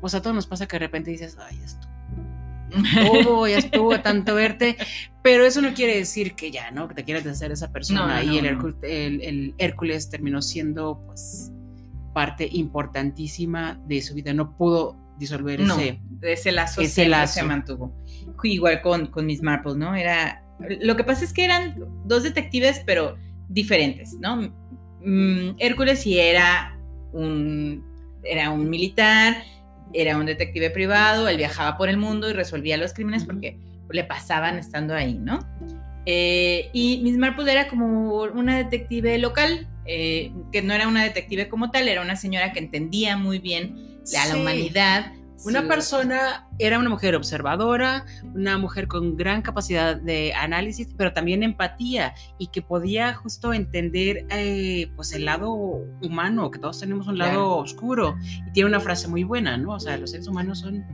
[0.00, 1.64] pues a todos nos pasa que de repente dices, ay, ya
[2.74, 4.76] estuvo, ya estuvo tanto verte,
[5.22, 6.88] pero eso no quiere decir que ya, ¿no?
[6.88, 8.22] Que te quieras deshacer de esa persona.
[8.22, 11.50] No, no, y el, Hércules terminó siendo, pues,
[12.12, 14.32] parte importantísima de su vida.
[14.32, 16.00] No pudo disolver No, ese.
[16.22, 17.34] ese lazo ese lazo.
[17.34, 17.92] se mantuvo.
[18.42, 19.94] Igual con, con Miss Marple, ¿no?
[19.94, 20.42] Era.
[20.80, 23.16] Lo que pasa es que eran dos detectives, pero
[23.48, 24.52] diferentes, ¿no?
[25.04, 26.78] Mm, Hércules sí era
[27.12, 27.84] un.
[28.22, 29.36] Era un militar,
[29.94, 33.56] era un detective privado, él viajaba por el mundo y resolvía los crímenes porque
[33.90, 35.38] le pasaban estando ahí, ¿no?
[36.06, 41.48] Eh, y Miss Marple era como una detective local, eh, que no era una detective
[41.48, 43.76] como tal, era una señora que entendía muy bien
[44.20, 44.40] a la Sí.
[44.40, 45.12] humanidad.
[45.44, 51.42] Una persona era una mujer observadora, una mujer con gran capacidad de análisis, pero también
[51.42, 55.52] empatía y que podía justo entender eh, pues el lado
[56.02, 58.16] humano, que todos tenemos un lado oscuro.
[58.48, 59.74] Y tiene una frase muy buena, ¿no?
[59.74, 60.84] O sea, los seres humanos son...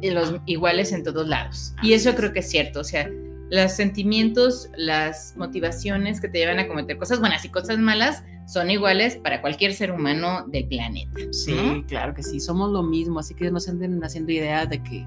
[0.00, 1.74] y los iguales en todos lados.
[1.82, 2.16] Y eso es.
[2.16, 2.80] creo que es cierto.
[2.80, 3.10] O sea,
[3.50, 8.70] los sentimientos, las motivaciones que te llevan a cometer cosas buenas y cosas malas son
[8.70, 11.20] iguales para cualquier ser humano del planeta.
[11.32, 11.86] Sí, ¿no?
[11.86, 15.06] claro que sí, somos lo mismo, así que no se anden haciendo ideas de que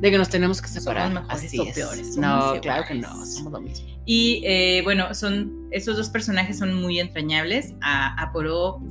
[0.00, 1.12] de que nos tenemos que separar.
[1.12, 1.74] mejores Así o es.
[1.74, 3.86] peores, No, somos claro que no, somos lo mismo.
[4.06, 7.74] Y eh, bueno, son estos dos personajes son muy entrañables.
[7.82, 8.32] A, a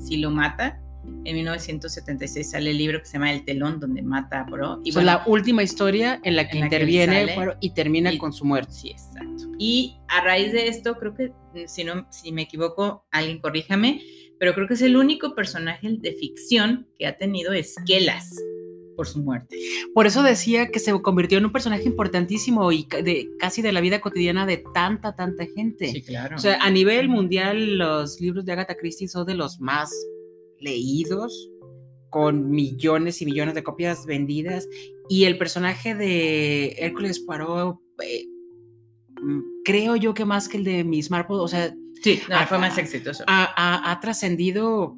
[0.06, 0.80] sí lo mata.
[1.26, 4.82] En 1976 sale el libro que se llama El telón, donde mata a Poirot.
[4.86, 7.58] Y Y bueno, la última historia en la que en la que interviene sale Poirot
[7.62, 8.72] y termina y- con su muerte.
[8.74, 9.46] Sí, exacto.
[9.58, 11.34] Y a raíz de esto, creo que,
[11.68, 14.02] si, no, si me equivoco, alguien corríjame,
[14.40, 18.34] pero creo que es el único personaje de ficción que ha tenido esquelas
[18.96, 19.58] por su muerte.
[19.94, 23.80] Por eso decía que se convirtió en un personaje importantísimo y de, casi de la
[23.82, 26.04] vida cotidiana de tanta, tanta gente.
[26.06, 26.36] claro.
[26.36, 29.90] O sea, a nivel mundial, los libros de Agatha Christie son de los más
[30.62, 31.50] leídos,
[32.10, 34.67] con millones y millones de copias vendidas.
[35.10, 38.26] Y el personaje de Hércules Poirot, eh,
[39.22, 42.45] mm, creo yo que más que el de Miss Marple, o sea, sí, no, ah,
[42.48, 43.24] fue más exitoso.
[43.28, 44.98] ha, ha- ha trascendido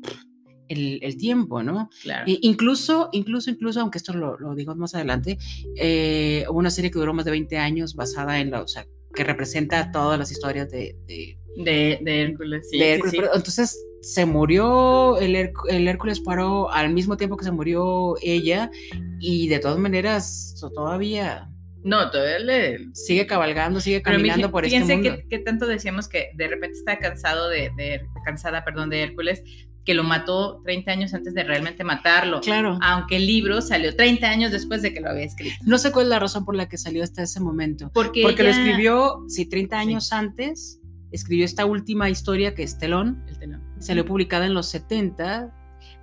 [0.69, 1.89] el, el tiempo, ¿no?
[2.02, 2.26] claro.
[2.32, 5.38] E incluso, incluso, incluso, aunque esto lo, lo digo más adelante,
[5.76, 8.86] eh, hubo una serie que duró más de 20 años basada en la, o sea,
[9.13, 12.78] que representa todas las historias de, de, de, de Hércules, sí.
[12.80, 13.12] de sí, Hércules.
[13.12, 13.17] sí.
[13.17, 18.72] Pero Entonces se murió el, el Hércules Poirot al mismo tiempo que se murió ella
[19.20, 21.48] y de todas maneras todavía
[21.84, 22.80] No, todavía le...
[22.94, 25.22] sigue cabalgando, sigue caminando por este fíjense mundo.
[25.24, 29.44] que, que tanto decíamos que de repente está cansado de, de- cansada, perdón, de Hércules,
[29.86, 32.40] que lo mató 30 años antes de realmente matarlo.
[32.42, 32.78] Claro.
[32.84, 35.56] Aunque el libro salió 30 años después de que lo había escrito.
[35.66, 37.90] No sé cuál es la razón por la que salió hasta ese momento.
[37.94, 40.80] Porque, Porque lo escribió, sí, 30 años antes,
[41.12, 43.71] escribió esta última historia que es Telón, El telón.
[43.82, 45.52] Salió publicada en los 70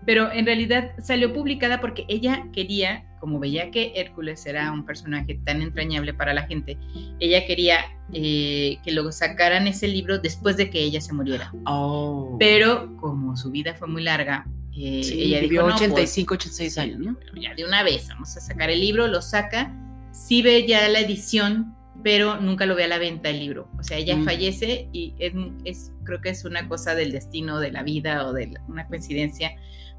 [0.04, 5.40] pero en realidad salió publicada porque ella quería, como veía que Hércules era un personaje
[5.44, 6.78] tan entrañable para la gente,
[7.20, 7.80] ella quería
[8.12, 11.52] eh, que lo sacaran ese libro después de que ella se muriera.
[11.66, 12.36] Oh.
[12.38, 16.46] Pero como su vida fue muy larga, eh, Sí, ella vivió dijo, no, 85, pues,
[16.46, 17.40] 86 sí, años, ¿no?
[17.40, 19.74] ya de una vez, vamos a sacar el libro, lo saca,
[20.12, 23.68] sí ve ya la edición, pero nunca lo ve a la venta el libro.
[23.78, 24.24] O sea, ella Mm.
[24.24, 25.32] fallece y es,
[25.64, 28.86] es- creo que es una cosa del destino, de la vida o de la- una
[28.86, 29.52] coincidencia,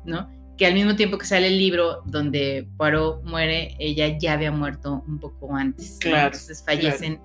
[0.06, 0.30] ¿no?
[0.58, 5.04] Que al mismo tiempo que sale el libro donde Poirot muere, ella ya había muerto
[5.08, 5.94] un poco antes.
[5.94, 6.00] ¿no?
[6.12, 7.20] Claro, Entonces fallecen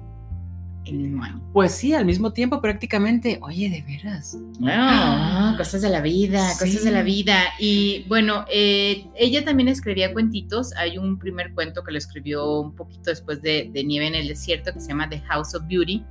[0.87, 1.40] el mismo año.
[1.53, 3.38] Pues sí, al mismo tiempo prácticamente.
[3.42, 4.37] Oye, de veras.
[4.66, 7.38] Ah, cosas de la vida, cosas de la vida.
[7.59, 10.75] Y bueno, eh, ella también escribía cuentitos.
[10.77, 14.29] Hay un primer cuento que lo escribió un poquito después de, de Nieve en el
[14.29, 16.05] Desierto que se llama The House of Beauty,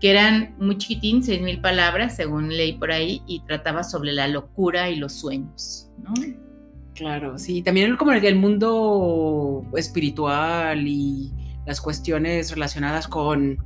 [0.00, 4.28] que eran muy chiquitín, seis mil palabras, según leí por ahí, y trataba sobre la
[4.28, 6.14] locura y los sueños, ¿no?
[6.94, 7.62] Claro, sí.
[7.62, 11.32] También como el, el mundo espiritual y
[11.64, 13.58] las cuestiones relacionadas con,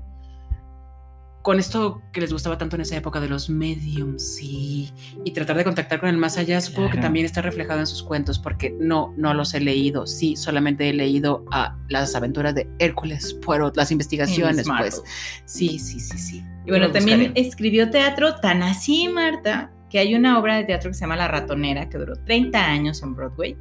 [1.43, 4.93] con esto que les gustaba tanto en esa época de los mediums y,
[5.25, 7.07] y tratar de contactar con el más allá, supongo que Claro.
[7.07, 10.07] también está reflejado en sus cuentos, porque no, no los he leído.
[10.07, 15.03] Sí, solamente he leído a las aventuras de Hércules Poirot, las investigaciones, pues.
[15.45, 16.45] Sí, sí, sí, sí.
[16.65, 17.41] Y bueno, Lo también buscaré.
[17.47, 21.27] escribió teatro tan así, Marta, que hay una obra de teatro que se llama La
[21.29, 23.57] Ratonera, que duró 30 años en Broadway,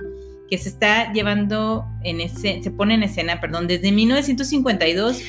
[0.49, 5.19] que se está llevando en ese, se pone en escena, perdón, desde 1952.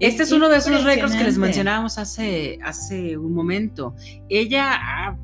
[0.00, 3.94] Este es uno de esos récords que les mencionábamos hace, hace un momento.
[4.28, 5.16] Ella ha,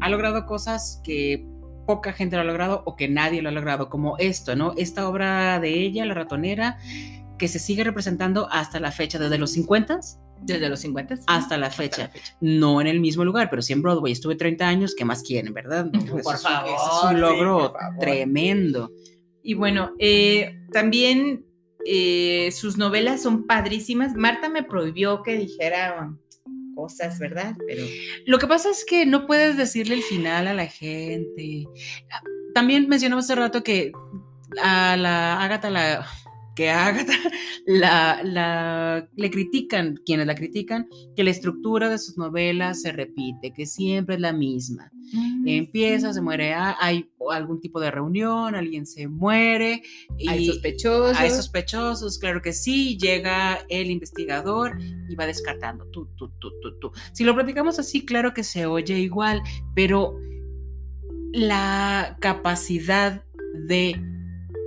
[0.00, 1.46] ha logrado cosas que
[1.86, 4.74] poca gente lo ha logrado o que nadie lo ha logrado, como esto, ¿no?
[4.76, 6.76] Esta obra de ella, La ratonera,
[7.38, 10.00] que se sigue representando hasta la fecha, desde los 50
[10.42, 12.10] Desde los 50 hasta la fecha.
[12.40, 14.12] No en el mismo lugar, pero sí en Broadway.
[14.12, 15.90] Estuve 30 años, ¿qué más quieren, verdad?
[15.90, 17.98] Por Eso es- favor, eso es un sí, logro favor.
[18.00, 18.90] tremendo.
[19.42, 21.44] Y bueno, eh, también
[21.84, 24.14] eh, sus novelas son padrísimas.
[24.14, 26.12] Marta me prohibió que dijera
[26.74, 27.56] cosas, ¿verdad?
[27.66, 27.84] Pero
[28.26, 31.66] Lo que pasa es que no puedes decirle el final a la gente.
[32.54, 33.92] También mencionamos hace rato que
[34.62, 36.06] a la Ágata la
[36.58, 37.12] que a Ágata
[37.66, 43.52] la, la- le critican, quienes la critican, que la estructura de sus novelas se repite,
[43.52, 44.90] que siempre es la misma.
[45.46, 49.82] Empieza, se muere, hay algún tipo de reunión, alguien se muere
[50.18, 51.16] y hay sospechosos.
[51.16, 54.76] hay sospechosos, claro que sí, llega el investigador
[55.08, 56.92] y va descartando, tú, tú, tú, tú, tú.
[57.12, 59.40] Si lo platicamos así, claro que se oye igual,
[59.76, 60.18] pero
[61.32, 63.22] la capacidad
[63.68, 64.00] de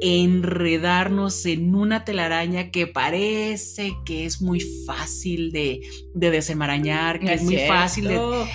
[0.02, 5.82] enredarnos en una telaraña que parece que es muy fácil de,
[6.14, 8.46] de desenmarañar, que No es muy fácil de...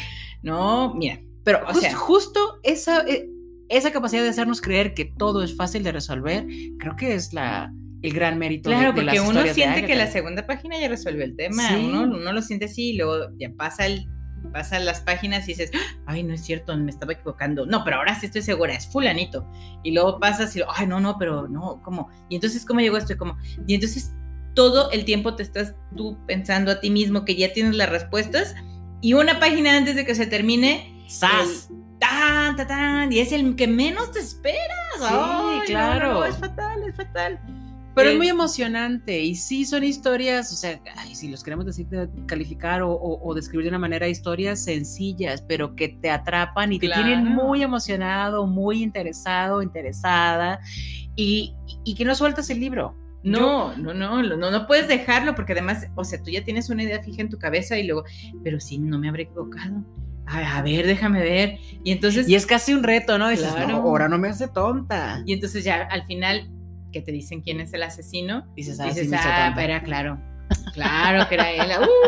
[0.43, 3.29] No, mira, Pero O jus- sea- justo esa, eh,
[3.69, 6.47] esa capacidad de hacernos creer que todo es fácil de resolver,
[6.79, 9.87] creo que es la, el gran mérito de- claro, de, las porque uno de siente
[9.87, 11.69] que la segunda página ya resuelve el tema.
[11.69, 11.75] Sí.
[11.77, 14.07] Uno, uno lo siente así y luego ya pasa el
[14.57, 15.71] pasan las páginas y dices,
[16.07, 17.66] ay, no es cierto, me estaba equivocando.
[17.66, 19.47] No, pero ahora sí estoy segura, es fulanito.
[19.83, 22.09] Y luego pasas y, ay, no, no, pero no, ¿cómo?
[22.31, 23.12] Y entonces, ¿cómo llegó esto?
[23.12, 24.14] Y como, y entonces
[24.55, 28.55] todo el tiempo te estás tú pensando a ti mismo que ya tienes las respuestas
[29.03, 31.69] y una página antes de que se termine, ¡Sas!
[32.01, 34.97] tan, tan, tan, y es el que menos te esperas.
[34.97, 36.14] Sí, Ay, claro.
[36.14, 37.38] no, no, es fatal, es fatal.
[37.97, 41.87] Pero es muy emocionante y sí son historias, o sea, ay, si los queremos decir,
[41.89, 46.73] de- calificar o, o- o describir de una manera, historias sencillas, pero que te atrapan
[46.73, 47.43] y te tienen Claro.
[47.43, 50.61] muy emocionado, muy interesado, interesada
[51.17, 51.55] y,
[51.85, 52.95] y que no sueltas el libro.
[53.23, 56.70] No, no, no, no, no, no puedes dejarlo porque además, o sea, tú ya tienes
[56.70, 58.05] una idea fija en tu cabeza y luego,
[58.45, 59.85] pero sí, no me habré equivocado.
[60.27, 61.59] A, a ver, déjame ver.
[61.83, 63.29] Y entonces, Y es casi un reto, ¿no?
[63.29, 63.68] Dices, Claro.
[63.68, 65.23] no, ahora no me hace tonta.
[65.25, 66.51] y entonces ya al final
[66.93, 69.64] que te dicen quién es el asesino, Dices, ah, sí dices, hizo ah, tonta".
[69.64, 70.18] era claro.
[70.74, 71.61] Claro que era él.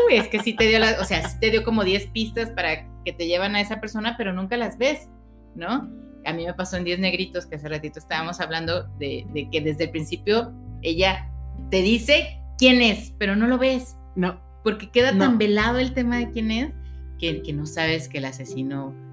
[0.07, 2.49] Uy, es que sí te dio la, o sea, sí te dio como 10 pistas
[2.51, 5.09] para que te llevan a esa persona, pero nunca las ves,
[5.55, 5.89] ¿no?
[6.25, 9.61] A mí me pasó en 10 negritos, que hace ratito estábamos hablando de, de que
[9.61, 11.29] desde el principio ella
[11.69, 13.95] te dice quién es, pero no lo ves.
[14.15, 15.19] No, porque queda No.
[15.25, 16.73] tan velado el tema de quién es
[17.19, 19.08] que, que no sabes que el asesino es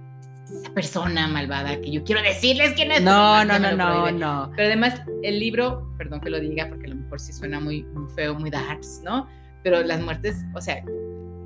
[0.52, 3.02] esa persona malvada que yo quiero decirles quién es.
[3.02, 4.52] no, no, no, no, no.
[4.54, 7.84] Pero además, el libro, perdón que lo diga, porque a lo mejor sí suena muy,
[7.84, 9.28] muy feo, muy darks, ¿no?
[9.62, 10.82] Pero las muertes, o sea,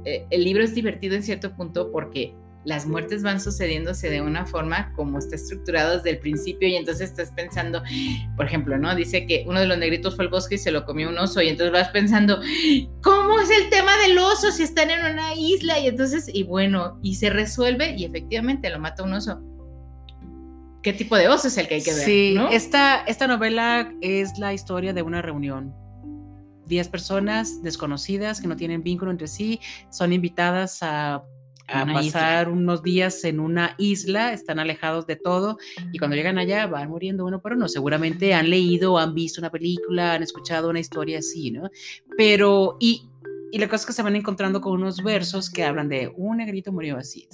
[0.05, 2.35] eh, el libro es divertido en cierto punto porque
[2.65, 7.11] las muertes van sucediéndose de una forma como está estructurado desde el principio y entonces
[7.11, 7.83] estás pensando,
[8.37, 8.95] por ejemplo, ¿no?
[8.95, 11.41] Dice que uno de los negritos fue al bosque y se lo comió un oso
[11.41, 12.41] y entonces vas pensando,
[13.03, 15.79] ¿cómo es el tema del oso si están en una isla?
[15.79, 19.41] Y entonces, y bueno, y se resuelve y efectivamente lo mata un oso.
[20.83, 22.05] qué tipo de oso es el que hay que ver.
[22.05, 25.75] Sí, esta, esta novela es la historia de una reunión.
[26.67, 31.25] Diez personas desconocidas que no tienen vínculo entre sí son invitadas a
[31.73, 35.59] a pasar unos días en una isla, están alejados de todo
[35.93, 37.69] y cuando llegan allá van muriendo uno por uno.
[37.69, 41.71] Seguramente han leído, han visto una película, han escuchado una historia así, ¿no?
[42.17, 43.09] Pero, y,
[43.53, 46.39] y la cosa es que se van encontrando con unos versos que hablan de un
[46.39, 47.29] negrito murió así.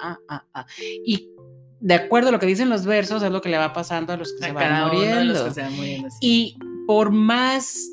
[0.00, 0.66] Ah, ah, ah.
[1.04, 1.30] Y
[1.80, 4.16] de acuerdo a lo que dicen los versos, es lo que le va pasando a
[4.16, 5.52] los que, se van, muriendo.
[6.20, 7.90] Y por más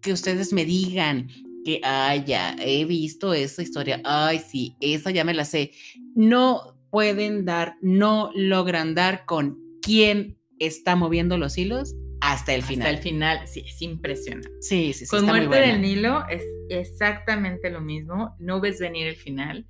[0.00, 1.28] que ustedes me digan
[1.66, 5.72] que, ay, ya he visto esa historia, ay, sí, esa ya me la sé.
[6.14, 12.86] No pueden dar, no logran dar con quién está moviendo los hilos hasta el final.
[12.86, 14.48] Hasta el final, sí, es impresionante.
[14.60, 15.10] Sí, sí, sí.
[15.10, 19.66] Con Muerte del Nilo es exactamente lo mismo, no ves venir el final.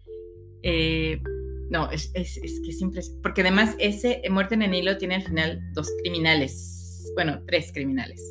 [0.63, 1.19] Eh,
[1.71, 3.23] no, es, es, es, que es impresionante.
[3.23, 8.23] Porque además, ese Muerte en el Nilo tiene al final dos criminales, bueno, tres criminales,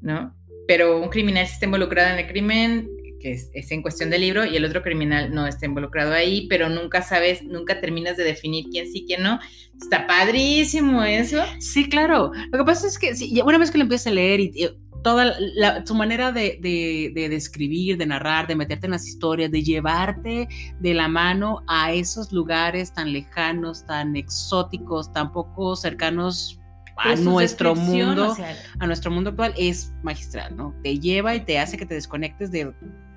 [0.00, 0.34] ¿no?
[0.66, 2.88] Pero un criminal está involucrado en el crimen,
[3.24, 6.68] que es, en cuestión del libro, y el otro criminal no está involucrado ahí, pero
[6.68, 9.40] nunca sabes, nunca terminas de definir quién sí, quién no.
[9.80, 11.42] Está padrísimo eso.
[11.58, 12.32] Sí, claro.
[12.52, 14.52] Lo que pasa es que una vez que lo empiezas a leer y,
[15.02, 15.34] toda
[15.84, 20.48] su manera de, de, describir, de narrar, de meterte en las historias, de llevarte
[20.80, 26.58] de la mano a esos lugares tan lejanos, tan exóticos, tan poco cercanos
[26.96, 28.34] a nuestro mundo,
[28.78, 30.74] a nuestro mundo actual es magistral, ¿no?
[30.82, 32.72] Te lleva y te hace que te desconectes de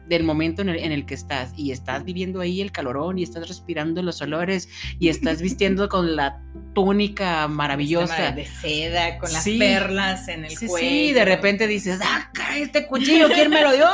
[0.07, 4.01] del momento en el, que estás y estás viviendo ahí el calorón y estás respirando
[4.01, 6.41] los olores y estás vistiendo con la
[6.73, 10.77] túnica maravillosa de seda con las perlas en el cuello.
[10.77, 13.87] Sí, de repente dices, "Ah, este cuchillo, ¿quién me lo dio?"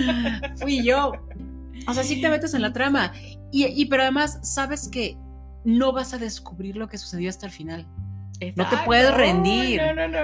[0.56, 1.12] Fui yo.
[1.86, 3.12] O sea, sí te metes en la trama
[3.50, 5.16] y, y pero además sabes que
[5.64, 7.86] no vas a descubrir lo que sucedió hasta el final.
[8.56, 9.80] No te puedes rendir.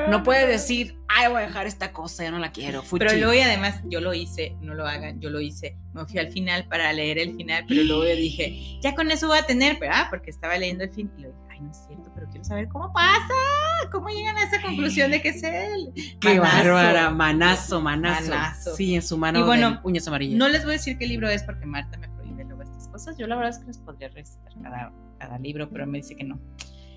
[0.08, 2.82] No, puedes decir, ay, voy a dejar esta cosa, ya no la quiero.
[2.98, 5.76] Pero luego, y además, yo lo hice, no lo hagan, yo lo hice.
[5.92, 9.38] Me fui al final para leer el final, pero luego dije, ya con eso voy
[9.38, 11.78] a tener, pero, ah, porque estaba leyendo el fin y lo dije, ay, no es
[11.86, 13.34] cierto, pero quiero saber cómo pasa,
[13.90, 15.92] cómo llegan a esa conclusión de que es él.
[16.20, 20.38] Qué bárbara, manazo, manazo, Sí, en su mano, y bueno, puños amarillos.
[20.38, 23.16] No les voy a decir qué libro es porque Marta me prohíbe luego estas cosas.
[23.18, 26.24] Yo la verdad es que les podría recitar cada, cada libro, pero me dice que
[26.24, 26.38] no.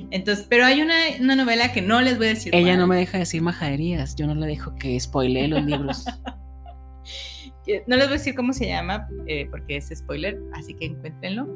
[0.09, 2.55] Entonces, pero hay una, una, novela que no les voy a decir.
[2.55, 6.05] Ella no me deja decir majaderías, yo no le dejo que spoilee los libros.
[7.87, 11.47] no les voy a decir cómo se llama, eh, porque es spoiler, así que encuéntrenlo.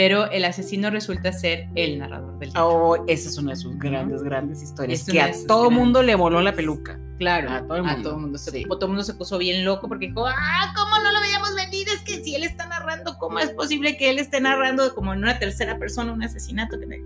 [0.00, 2.66] Pero el asesino resulta ser el narrador del libro.
[2.66, 5.04] Oh, esa es una de sus grandes, grandes historias.
[5.04, 6.98] que a todo mundo le voló la peluca.
[7.18, 7.98] Claro, a todo el mundo.
[7.98, 11.12] A todo mundo, se, todo mundo se puso bien loco porque dijo, ah, ¿cómo no
[11.12, 11.86] lo veíamos venir?
[11.90, 15.18] Es que si él está narrando, ¿cómo es posible que él esté narrando como en
[15.18, 17.04] una tercera persona un asesinato que,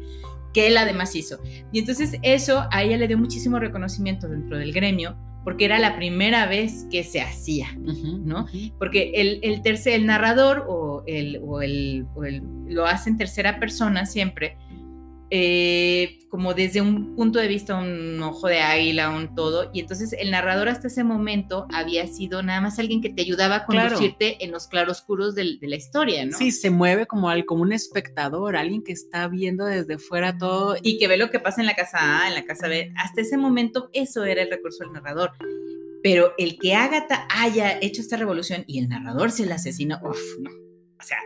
[0.52, 1.40] que él además hizo?
[1.72, 5.94] Y entonces eso a ella le dio muchísimo reconocimiento dentro del gremio porque era la
[5.94, 8.46] primera vez que se hacía, ¿no?
[8.78, 13.18] Porque el, el, tercer, el narrador o el, o el, o el, lo hace en
[13.18, 14.56] tercera persona siempre,
[15.30, 20.12] eh, como desde un punto de vista, un ojo de águila, un todo, y entonces
[20.12, 24.44] el narrador hasta ese momento había sido nada más alguien que te ayudaba a conducirte
[24.44, 26.36] en los claroscuros de, de la historia, ¿no?
[26.36, 30.76] Sí, se mueve como, al, como un espectador, alguien que está viendo desde fuera todo.
[30.82, 32.92] Y que ve lo que pasa en la casa A, en la casa B.
[32.96, 35.32] Hasta ese momento eso era el recurso del narrador.
[36.02, 40.20] Pero el que Agatha haya hecho esta revolución y el narrador se la asesina, uff,
[40.40, 40.50] no.
[40.50, 41.18] O sea,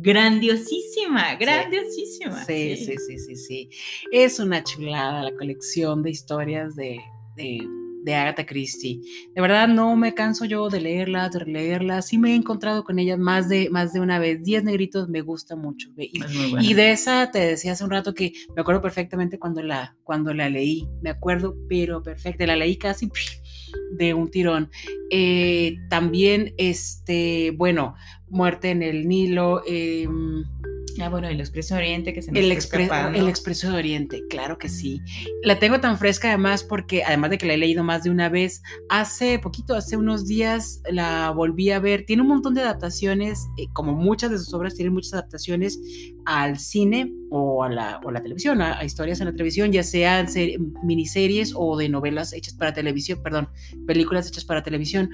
[0.00, 2.44] grandiosísima, grandiosísima.
[2.44, 3.70] Sí, sí, sí, sí, sí,
[4.12, 7.00] Es una chulada la colección de historias de,
[7.36, 7.66] de,
[8.04, 9.00] de, Agatha Christie.
[9.34, 12.08] De verdad no me canso yo de leerlas, de releerlas.
[12.08, 14.42] Sí me he encontrado con ellas más de, más de una vez.
[14.42, 15.90] Diez negritos me gusta mucho.
[15.96, 20.32] Y, de esa te decía hace un rato que me acuerdo perfectamente cuando la, cuando
[20.32, 20.88] la leí.
[21.02, 22.46] Me acuerdo, pero perfecta.
[22.46, 23.08] La leí casi
[23.92, 24.70] de un tirón.
[25.10, 27.94] Eh, también, este, bueno,
[28.28, 29.62] muerte en el Nilo.
[29.66, 30.44] Em,
[31.00, 34.68] ah, bueno, el Expreso de Oriente que se el, el Expreso de Oriente, claro que
[34.68, 35.00] sí.
[35.42, 38.28] La tengo tan fresca además porque, además de que la he leído más de una
[38.28, 42.04] vez, hace poquito, hace unos días la volví a ver.
[42.06, 45.78] Tiene un montón de adaptaciones, eh, como muchas de sus obras tienen muchas adaptaciones
[46.26, 50.26] al cine o a la, o la televisión, a, historias en la televisión, ya sean
[50.82, 53.48] miniseries o de novelas hechas para televisión, perdón,
[53.86, 55.10] películas hechas para televisión.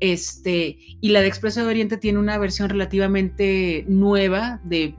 [0.00, 4.94] Este, y la de Expreso de Oriente tiene una versión relativamente nueva de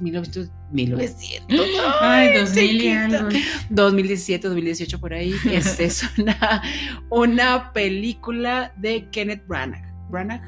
[0.00, 1.60] 1900, 1900
[2.00, 2.30] Ay,
[3.70, 5.34] 2017, 2018 por ahí.
[5.50, 6.62] Este es una,
[7.10, 9.84] una película de Kenneth Branagh.
[10.10, 10.42] Branagh,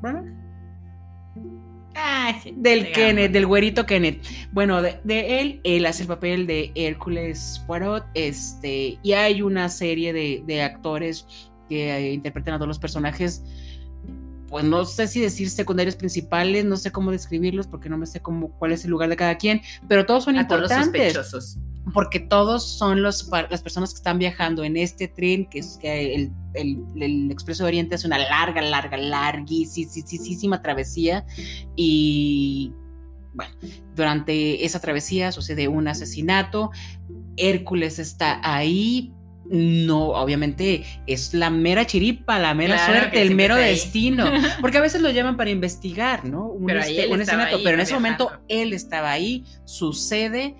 [0.00, 0.45] Branagh
[1.96, 2.96] Ah, sí, del digamos.
[2.96, 4.22] Kenneth, del güerito Kenneth.
[4.52, 9.68] Bueno, de, de él, él hace el papel de Hércules Poirot, este, y hay una
[9.68, 11.26] serie de, de actores
[11.68, 13.42] que eh, interpretan a todos los personajes,
[14.48, 18.20] pues no sé si decir secundarios principales, no sé cómo describirlos, porque no me sé
[18.20, 21.14] cómo, cuál es el lugar de cada quien, pero todos son A todos los importantes
[21.14, 21.58] sospechosos.
[21.94, 26.14] Porque todos son los, las personas que están viajando en este tren, que es que
[26.14, 31.24] el, el- el Expreso de Oriente es una larga, larga, larguísima travesía.
[31.76, 32.72] Y
[33.34, 33.52] bueno,
[33.94, 36.70] durante esa travesía sucede un asesinato.
[37.36, 39.12] Hércules está ahí.
[39.48, 44.24] No, obviamente es la mera chiripa, la mera Claro suerte, el mero destino.
[44.60, 46.46] Porque a veces lo llaman para investigar, ¿no?
[46.46, 48.44] Un, Pero este, un ahí, pero en ese momento viajando.
[48.48, 50.56] él estaba ahí, sucede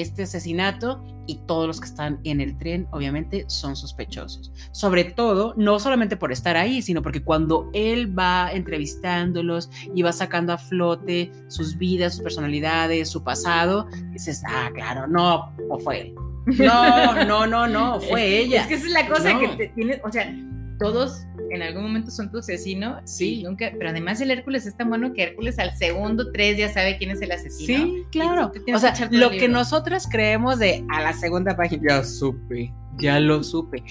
[0.00, 4.50] este asesinato y todos los que están en el tren obviamente son sospechosos.
[4.72, 10.12] Sobre todo, no solamente por estar ahí, sino porque cuando él va entrevistándolos y va
[10.12, 16.00] sacando a flote sus vidas, sus personalidades, su pasado, dices, ah, claro, no, no fue
[16.00, 16.14] él.
[16.58, 18.62] No, no, no, no, fue ella.
[18.62, 19.40] Es que esa es la cosa No.
[19.40, 20.34] que te tiene, o sea,
[20.78, 23.00] todos en algún momento son tu asesino.
[23.04, 23.42] Sí.
[23.42, 26.98] Nunca, pero además el Hércules es tan bueno que Hércules al segundo tres ya sabe
[26.98, 27.84] quién es el asesino.
[27.84, 28.52] Sí, claro.
[28.74, 33.42] O sea, lo que nosotras creemos de a la segunda página, ya supe, ya lo
[33.42, 33.82] supe.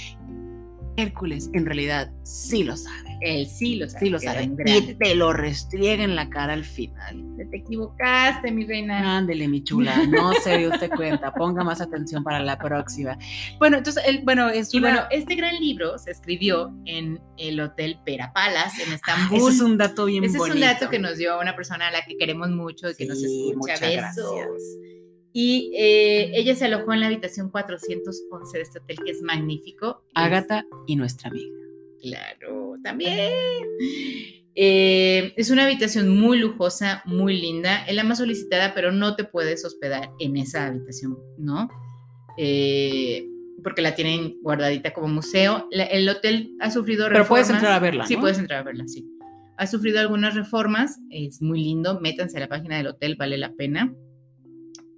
[0.98, 4.06] Hércules en realidad sí lo sabe, Él sí lo sabe.
[4.06, 4.50] sí lo sabe.
[4.66, 7.24] Y te lo restriega en la cara al final.
[7.52, 9.18] Te equivocaste, mi reina.
[9.18, 13.18] Ándele, mi chula, no se dio usted cuenta, ponga más atención para la próxima.
[13.60, 17.60] Bueno, entonces, el, bueno, es Y una- bueno, este gran libro se escribió en el
[17.60, 19.38] Hotel Pera Palace en Ah, Estambul.
[19.38, 20.58] ese es un dato bien Ese bonito.
[20.58, 23.06] es un dato que nos dio una persona a la que queremos mucho y que
[23.06, 23.56] nos escucha.
[23.58, 23.96] muchas Besos.
[24.36, 25.07] gracias.
[25.34, 30.04] Y eh, ella se alojó en la habitación 411 de este hotel, que es magnífico.
[30.16, 31.52] Ágata y nuestra amiga.
[32.02, 33.14] Claro, también.
[34.56, 37.86] Eh, es una habitación muy lujosa, muy linda.
[37.86, 41.70] Es la más solicitada, pero no te puedes hospedar en esa habitación, ¿no?
[42.38, 43.28] Eh,
[43.64, 45.68] porque la tienen guardadita como museo.
[45.72, 47.28] La- el hotel ha sufrido Pero reformas.
[47.48, 48.22] puedes entrar a verla, Sí, ¿no?
[48.22, 49.06] puedes entrar a verla, sí.
[49.58, 51.00] Ha sufrido algunas reformas.
[51.12, 52.00] Es muy lindo.
[52.00, 53.94] Métanse a la página del hotel, vale la pena.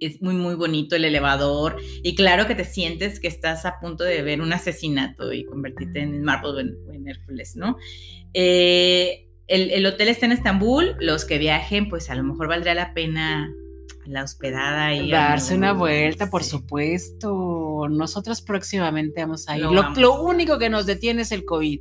[0.00, 1.76] Es muy, muy bonito el elevador.
[2.02, 6.00] Y claro que te sientes que estás a punto de ver un asesinato y convertirte
[6.00, 7.76] en Marvel o en, Hércules, ¿no?
[8.34, 10.96] Eh, el, el hotel está en Estambul.
[11.00, 13.52] Los que viajen, pues a lo mejor valdría la pena
[14.06, 17.86] la hospedada y Darse una vuelta, por supuesto.
[17.88, 19.64] Nosotros próximamente vamos a ir.
[19.64, 21.80] Lo Lo, lo único que nos detiene es el COVID.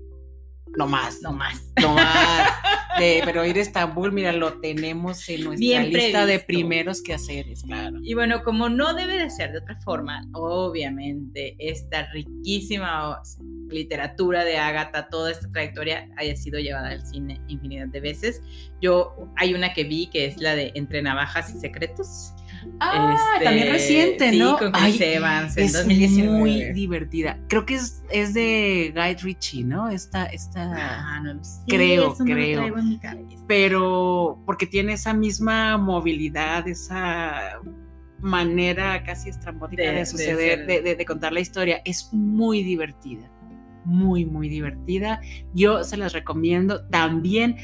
[0.77, 1.21] No más.
[1.21, 1.71] No más.
[1.81, 2.49] No más.
[2.97, 7.13] De- pero ir a Estambul, mira, lo tenemos en nuestra Bien lista de primeros que
[7.13, 7.99] haceres, claro.
[8.01, 13.21] Y bueno, como no debe de ser de otra forma, obviamente esta riquísima
[13.69, 18.41] literatura de Agatha, toda esta trayectoria haya sido llevada al cine infinidad de veces.
[18.81, 22.33] Yo hay una que vi que es la de Entre navajas y secretos.
[22.79, 24.51] Ah, Este, también reciente, ¿no?
[24.51, 26.37] Sí, con Chris Ay, Evans en es 2019.
[26.37, 27.37] muy divertida.
[27.47, 29.89] Creo que es, es de Guy Ritchie, ¿no?
[29.89, 30.71] Esta, esta.
[30.75, 31.61] Ah, no sé.
[31.67, 32.57] Creo, eso no lo creo.
[32.59, 33.43] traigo en mi cabeza.
[33.47, 37.59] Pero porque tiene esa misma movilidad, esa
[38.21, 41.81] manera casi estrambótica De- de, de suceder, ser- de, de- de contar la historia.
[41.85, 43.29] Es muy divertida.
[43.85, 45.21] Muy, muy divertida.
[45.53, 46.85] Yo se las recomiendo.
[46.89, 47.55] También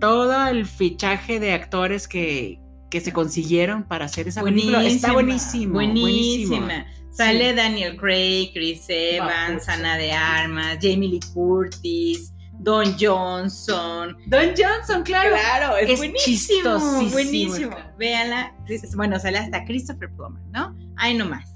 [0.00, 2.58] todo el fichaje de actores que,
[2.92, 5.72] que se consiguieron para hacer esa película está buenísimo.
[5.72, 6.58] Buenísima.
[6.58, 6.68] buenísimo.
[7.10, 7.56] Sale Sí.
[7.56, 9.66] Daniel Craig, Chris Evans.
[9.66, 14.14] Ana de Armas, Jamie Lee Curtis, Don Johnson.
[14.26, 15.30] Don Johnson, claro.
[15.30, 16.78] Claro, es, Es buenísimo.
[17.10, 17.76] Buenísimo.
[17.98, 18.54] Véanla.
[18.94, 20.76] Bueno, sale hasta Christopher Plummer, ¿no?
[20.96, 21.50] Ay, no más.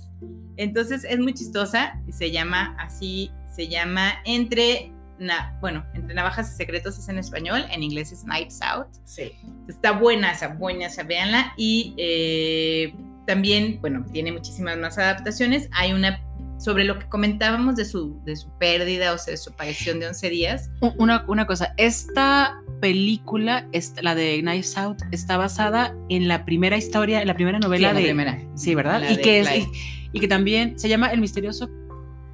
[0.57, 2.01] Entonces es muy chistosa.
[2.09, 7.19] y Se llama así, se llama Entre, na- bueno, Entre Navajas y Secretos es en
[7.19, 8.89] español, en inglés es Knives Out.
[9.05, 9.33] Sí.
[9.69, 11.53] Está buena esa, buena esa, véanla.
[11.57, 12.95] Y eh,
[13.27, 15.69] también, bueno, tiene muchísimas más adaptaciones.
[15.73, 16.23] Hay una
[16.59, 20.09] sobre lo que comentábamos de su, de su pérdida, o sea, de su aparición de
[20.09, 20.71] 11 días.
[20.97, 26.77] Una, una cosa, esta película, esta- la de Knives Out, está basada en la primera
[26.79, 28.05] historia, en la primera novela Sí, la de...
[28.07, 28.39] primera.
[28.55, 29.01] Sí, ¿verdad?
[29.01, 29.67] La Y de que, es, y,
[30.13, 31.69] y que también se llama El misterioso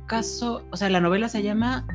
[0.07, 1.86] caso, o sea, la novela se llama...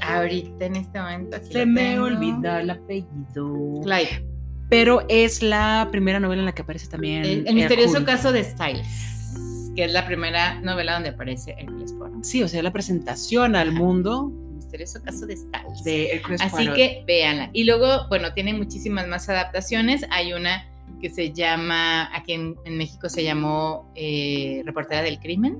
[0.00, 1.38] Ahorita, en este momento.
[1.50, 3.80] Se me olvida el apellido.
[3.82, 4.26] Clive.
[4.68, 7.24] Pero es la primera novela en la que aparece también...
[7.24, 8.06] El, el misterioso Hercule.
[8.16, 12.24] caso de Styles, que es la primera novela donde aparece Hércules Poirot.
[12.24, 15.84] Sí, o sea, la presentación al mundo El misterioso caso de Styles.
[15.84, 16.74] de Hércules Así Poirot.
[16.76, 17.50] que véanla.
[17.52, 20.06] Y luego, bueno, tiene muchísimas más adaptaciones.
[20.10, 20.64] Hay una
[21.02, 25.58] que se llama, aquí en, México se llamó eh, Reportera del Crimen.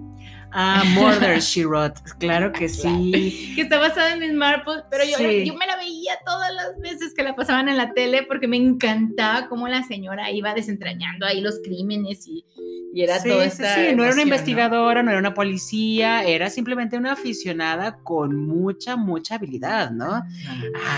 [0.54, 3.52] Ah, Murder She Wrote, claro que sí.
[3.54, 7.14] que está basada en Miss Marple, pero yo, yo, me la veía todas las veces
[7.14, 11.40] que la pasaban en la tele porque me encantaba cómo la señora iba desentrañando ahí
[11.40, 12.44] los crímenes y,
[12.92, 15.10] y era todo sí, sí, no era una investigadora, ¿no?
[15.10, 20.22] era una policía, era simplemente una aficionada con mucha, mucha habilidad, ¿no?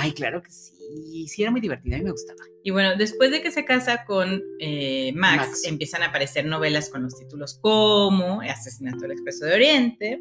[0.01, 2.41] Ay, claro que sí y sí era muy divertida, a mí me gustaba.
[2.63, 7.03] Y bueno, después de que se casa con eh, Max, empiezan a aparecer novelas con
[7.03, 10.19] los títulos como Asesinato del Expreso de Oriente,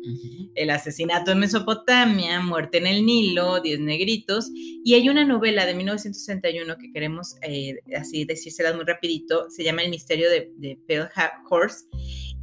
[0.56, 5.74] El Asesinato en Mesopotamia, Muerte en el Nilo, Diez Negritos, y hay una novela de
[5.74, 11.10] 1961 que queremos eh, así decírselas muy rapidito, se llama El Misterio de, de Pale
[11.50, 11.86] Horse,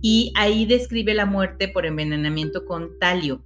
[0.01, 3.45] y ahí describe la muerte por envenenamiento con talio.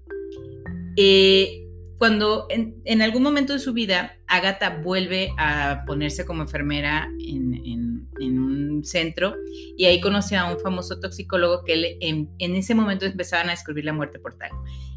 [0.97, 1.64] Eh,
[1.99, 8.85] cuando en, algún momento de su vida Agatha vuelve a ponerse como enfermera en, un
[8.85, 9.35] centro
[9.77, 13.93] y ahí conoce a un famoso toxicólogo que en, ese momento empezaban a descubrir la
[13.93, 14.51] muerte por tal.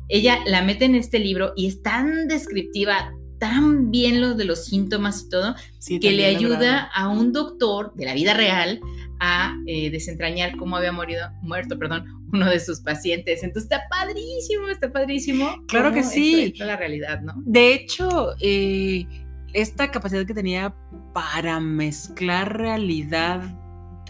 [0.10, 4.66] Ella la mete en este libro y es tan descriptiva, tan bien lo de los
[4.66, 5.56] síntomas y todo,
[6.02, 8.80] que le ayuda a un doctor de la vida real
[9.20, 13.44] a eh, desentrañar cómo había morido, muerto perdón, uno de sus pacientes.
[13.44, 15.64] Entonces está padrísimo, está padrísimo.
[15.68, 16.54] Claro que sí.
[16.58, 17.34] La realidad, ¿no?
[17.46, 19.06] De hecho, eh,
[19.54, 20.76] esta capacidad que tenía
[21.14, 23.42] para mezclar realidad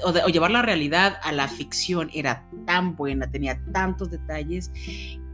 [0.03, 4.71] o, llevar la realidad a la ficción era tan buena, tenía tantos detalles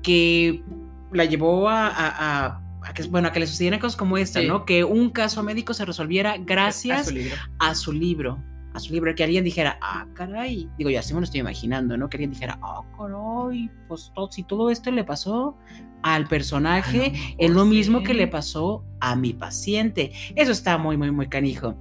[0.01, 0.63] que
[1.11, 2.61] la llevó a,
[2.93, 4.65] que, bueno, a que le sucedieran cosas como esta, ¿no?
[4.65, 7.11] Que un caso médico se resolviera gracias
[7.59, 11.19] A su libro a su libro, que alguien dijera, ah, caray, digo, ya así me
[11.19, 12.09] lo estoy imaginando, ¿no?
[12.09, 15.55] Que alguien dijera, ah, caray, pues si todo esto le pasó
[16.01, 20.11] al personaje, es lo mismo que le pasó a mi paciente.
[20.35, 21.77] Eso está muy, muy, muy canijo.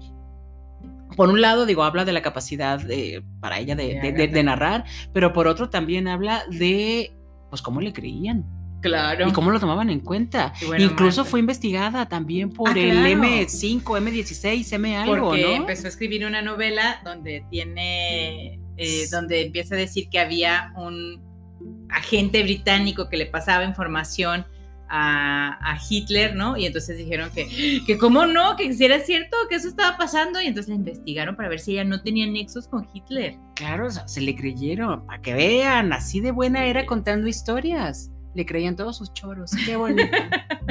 [1.17, 5.47] Por un lado, digo, habla de la capacidad de, para ella de narrar, pero por
[5.47, 7.15] otro también habla de,
[7.49, 8.45] pues, cómo le creían.
[8.83, 9.29] Claro.
[9.29, 10.53] Y cómo lo tomaban en cuenta.
[10.77, 16.27] Incluso fue investigada también por ah, el M5, M16, M algo, Porque empezó a escribir
[16.27, 21.23] una novela donde tiene, eh, donde empieza a decir que había un
[21.91, 24.45] agente británico que le pasaba información
[24.95, 26.57] a, Hitler, ¿no?
[26.59, 30.39] Y entonces dijeron que, que cómo no, que si era cierto, que eso estaba pasando,
[30.39, 33.37] y entonces la investigaron para ver si ella no tenía nexos con Hitler.
[33.55, 38.77] Claro, se le creyeron, para que vean, así de buena era contando historias le creían
[38.77, 39.51] todos sus choros.
[39.67, 40.17] Qué bonito.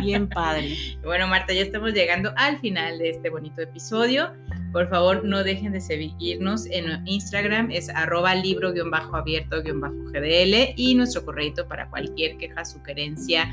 [0.01, 0.75] Bien padre.
[1.03, 4.31] Bueno, Marta, ya estamos llegando al final de este bonito episodio.
[4.71, 11.89] Por favor, no dejen de seguirnos en Instagram, es arroba libro-abierto-gdl y nuestro correo para
[11.89, 13.49] cualquier queja, sugerencia,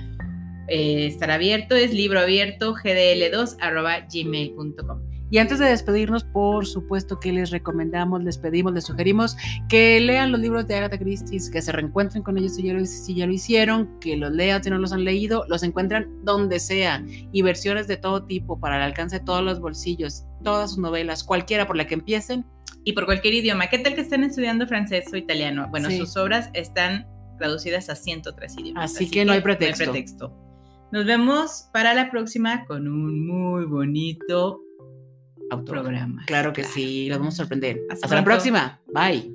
[0.69, 5.08] eh, estar abierto es libroabierto gdl2 arroba gmail.com.
[5.31, 9.37] Y antes de despedirnos, por supuesto que les recomendamos, les pedimos, les sugerimos
[9.69, 12.85] que lean los libros de Agatha Christie, que se reencuentren con ellos si ya, lo,
[12.87, 16.61] si ya lo hicieron, que los lean si no los han leído, los encuentran donde
[16.61, 20.79] sea y versiones de todo tipo para el alcance de todos los bolsillos, todas sus
[20.79, 22.47] novelas, cualquiera por la que empiecen.
[22.85, 23.67] Y por cualquier idioma.
[23.67, 25.67] ¿Qué tal que estén estudiando francés o italiano?
[25.71, 27.07] Bueno, sus obras están
[27.37, 28.95] traducidas a 103 idiomas.
[28.95, 29.85] Así, que, no hay pretexto.
[29.85, 30.49] No hay pretexto.
[30.91, 34.63] Nos vemos para la próxima con un muy bonito
[35.65, 36.25] programa.
[36.27, 37.81] Claro que sí, los vamos a sorprender.
[37.91, 38.81] Hasta, la próxima.
[38.87, 39.33] Bye.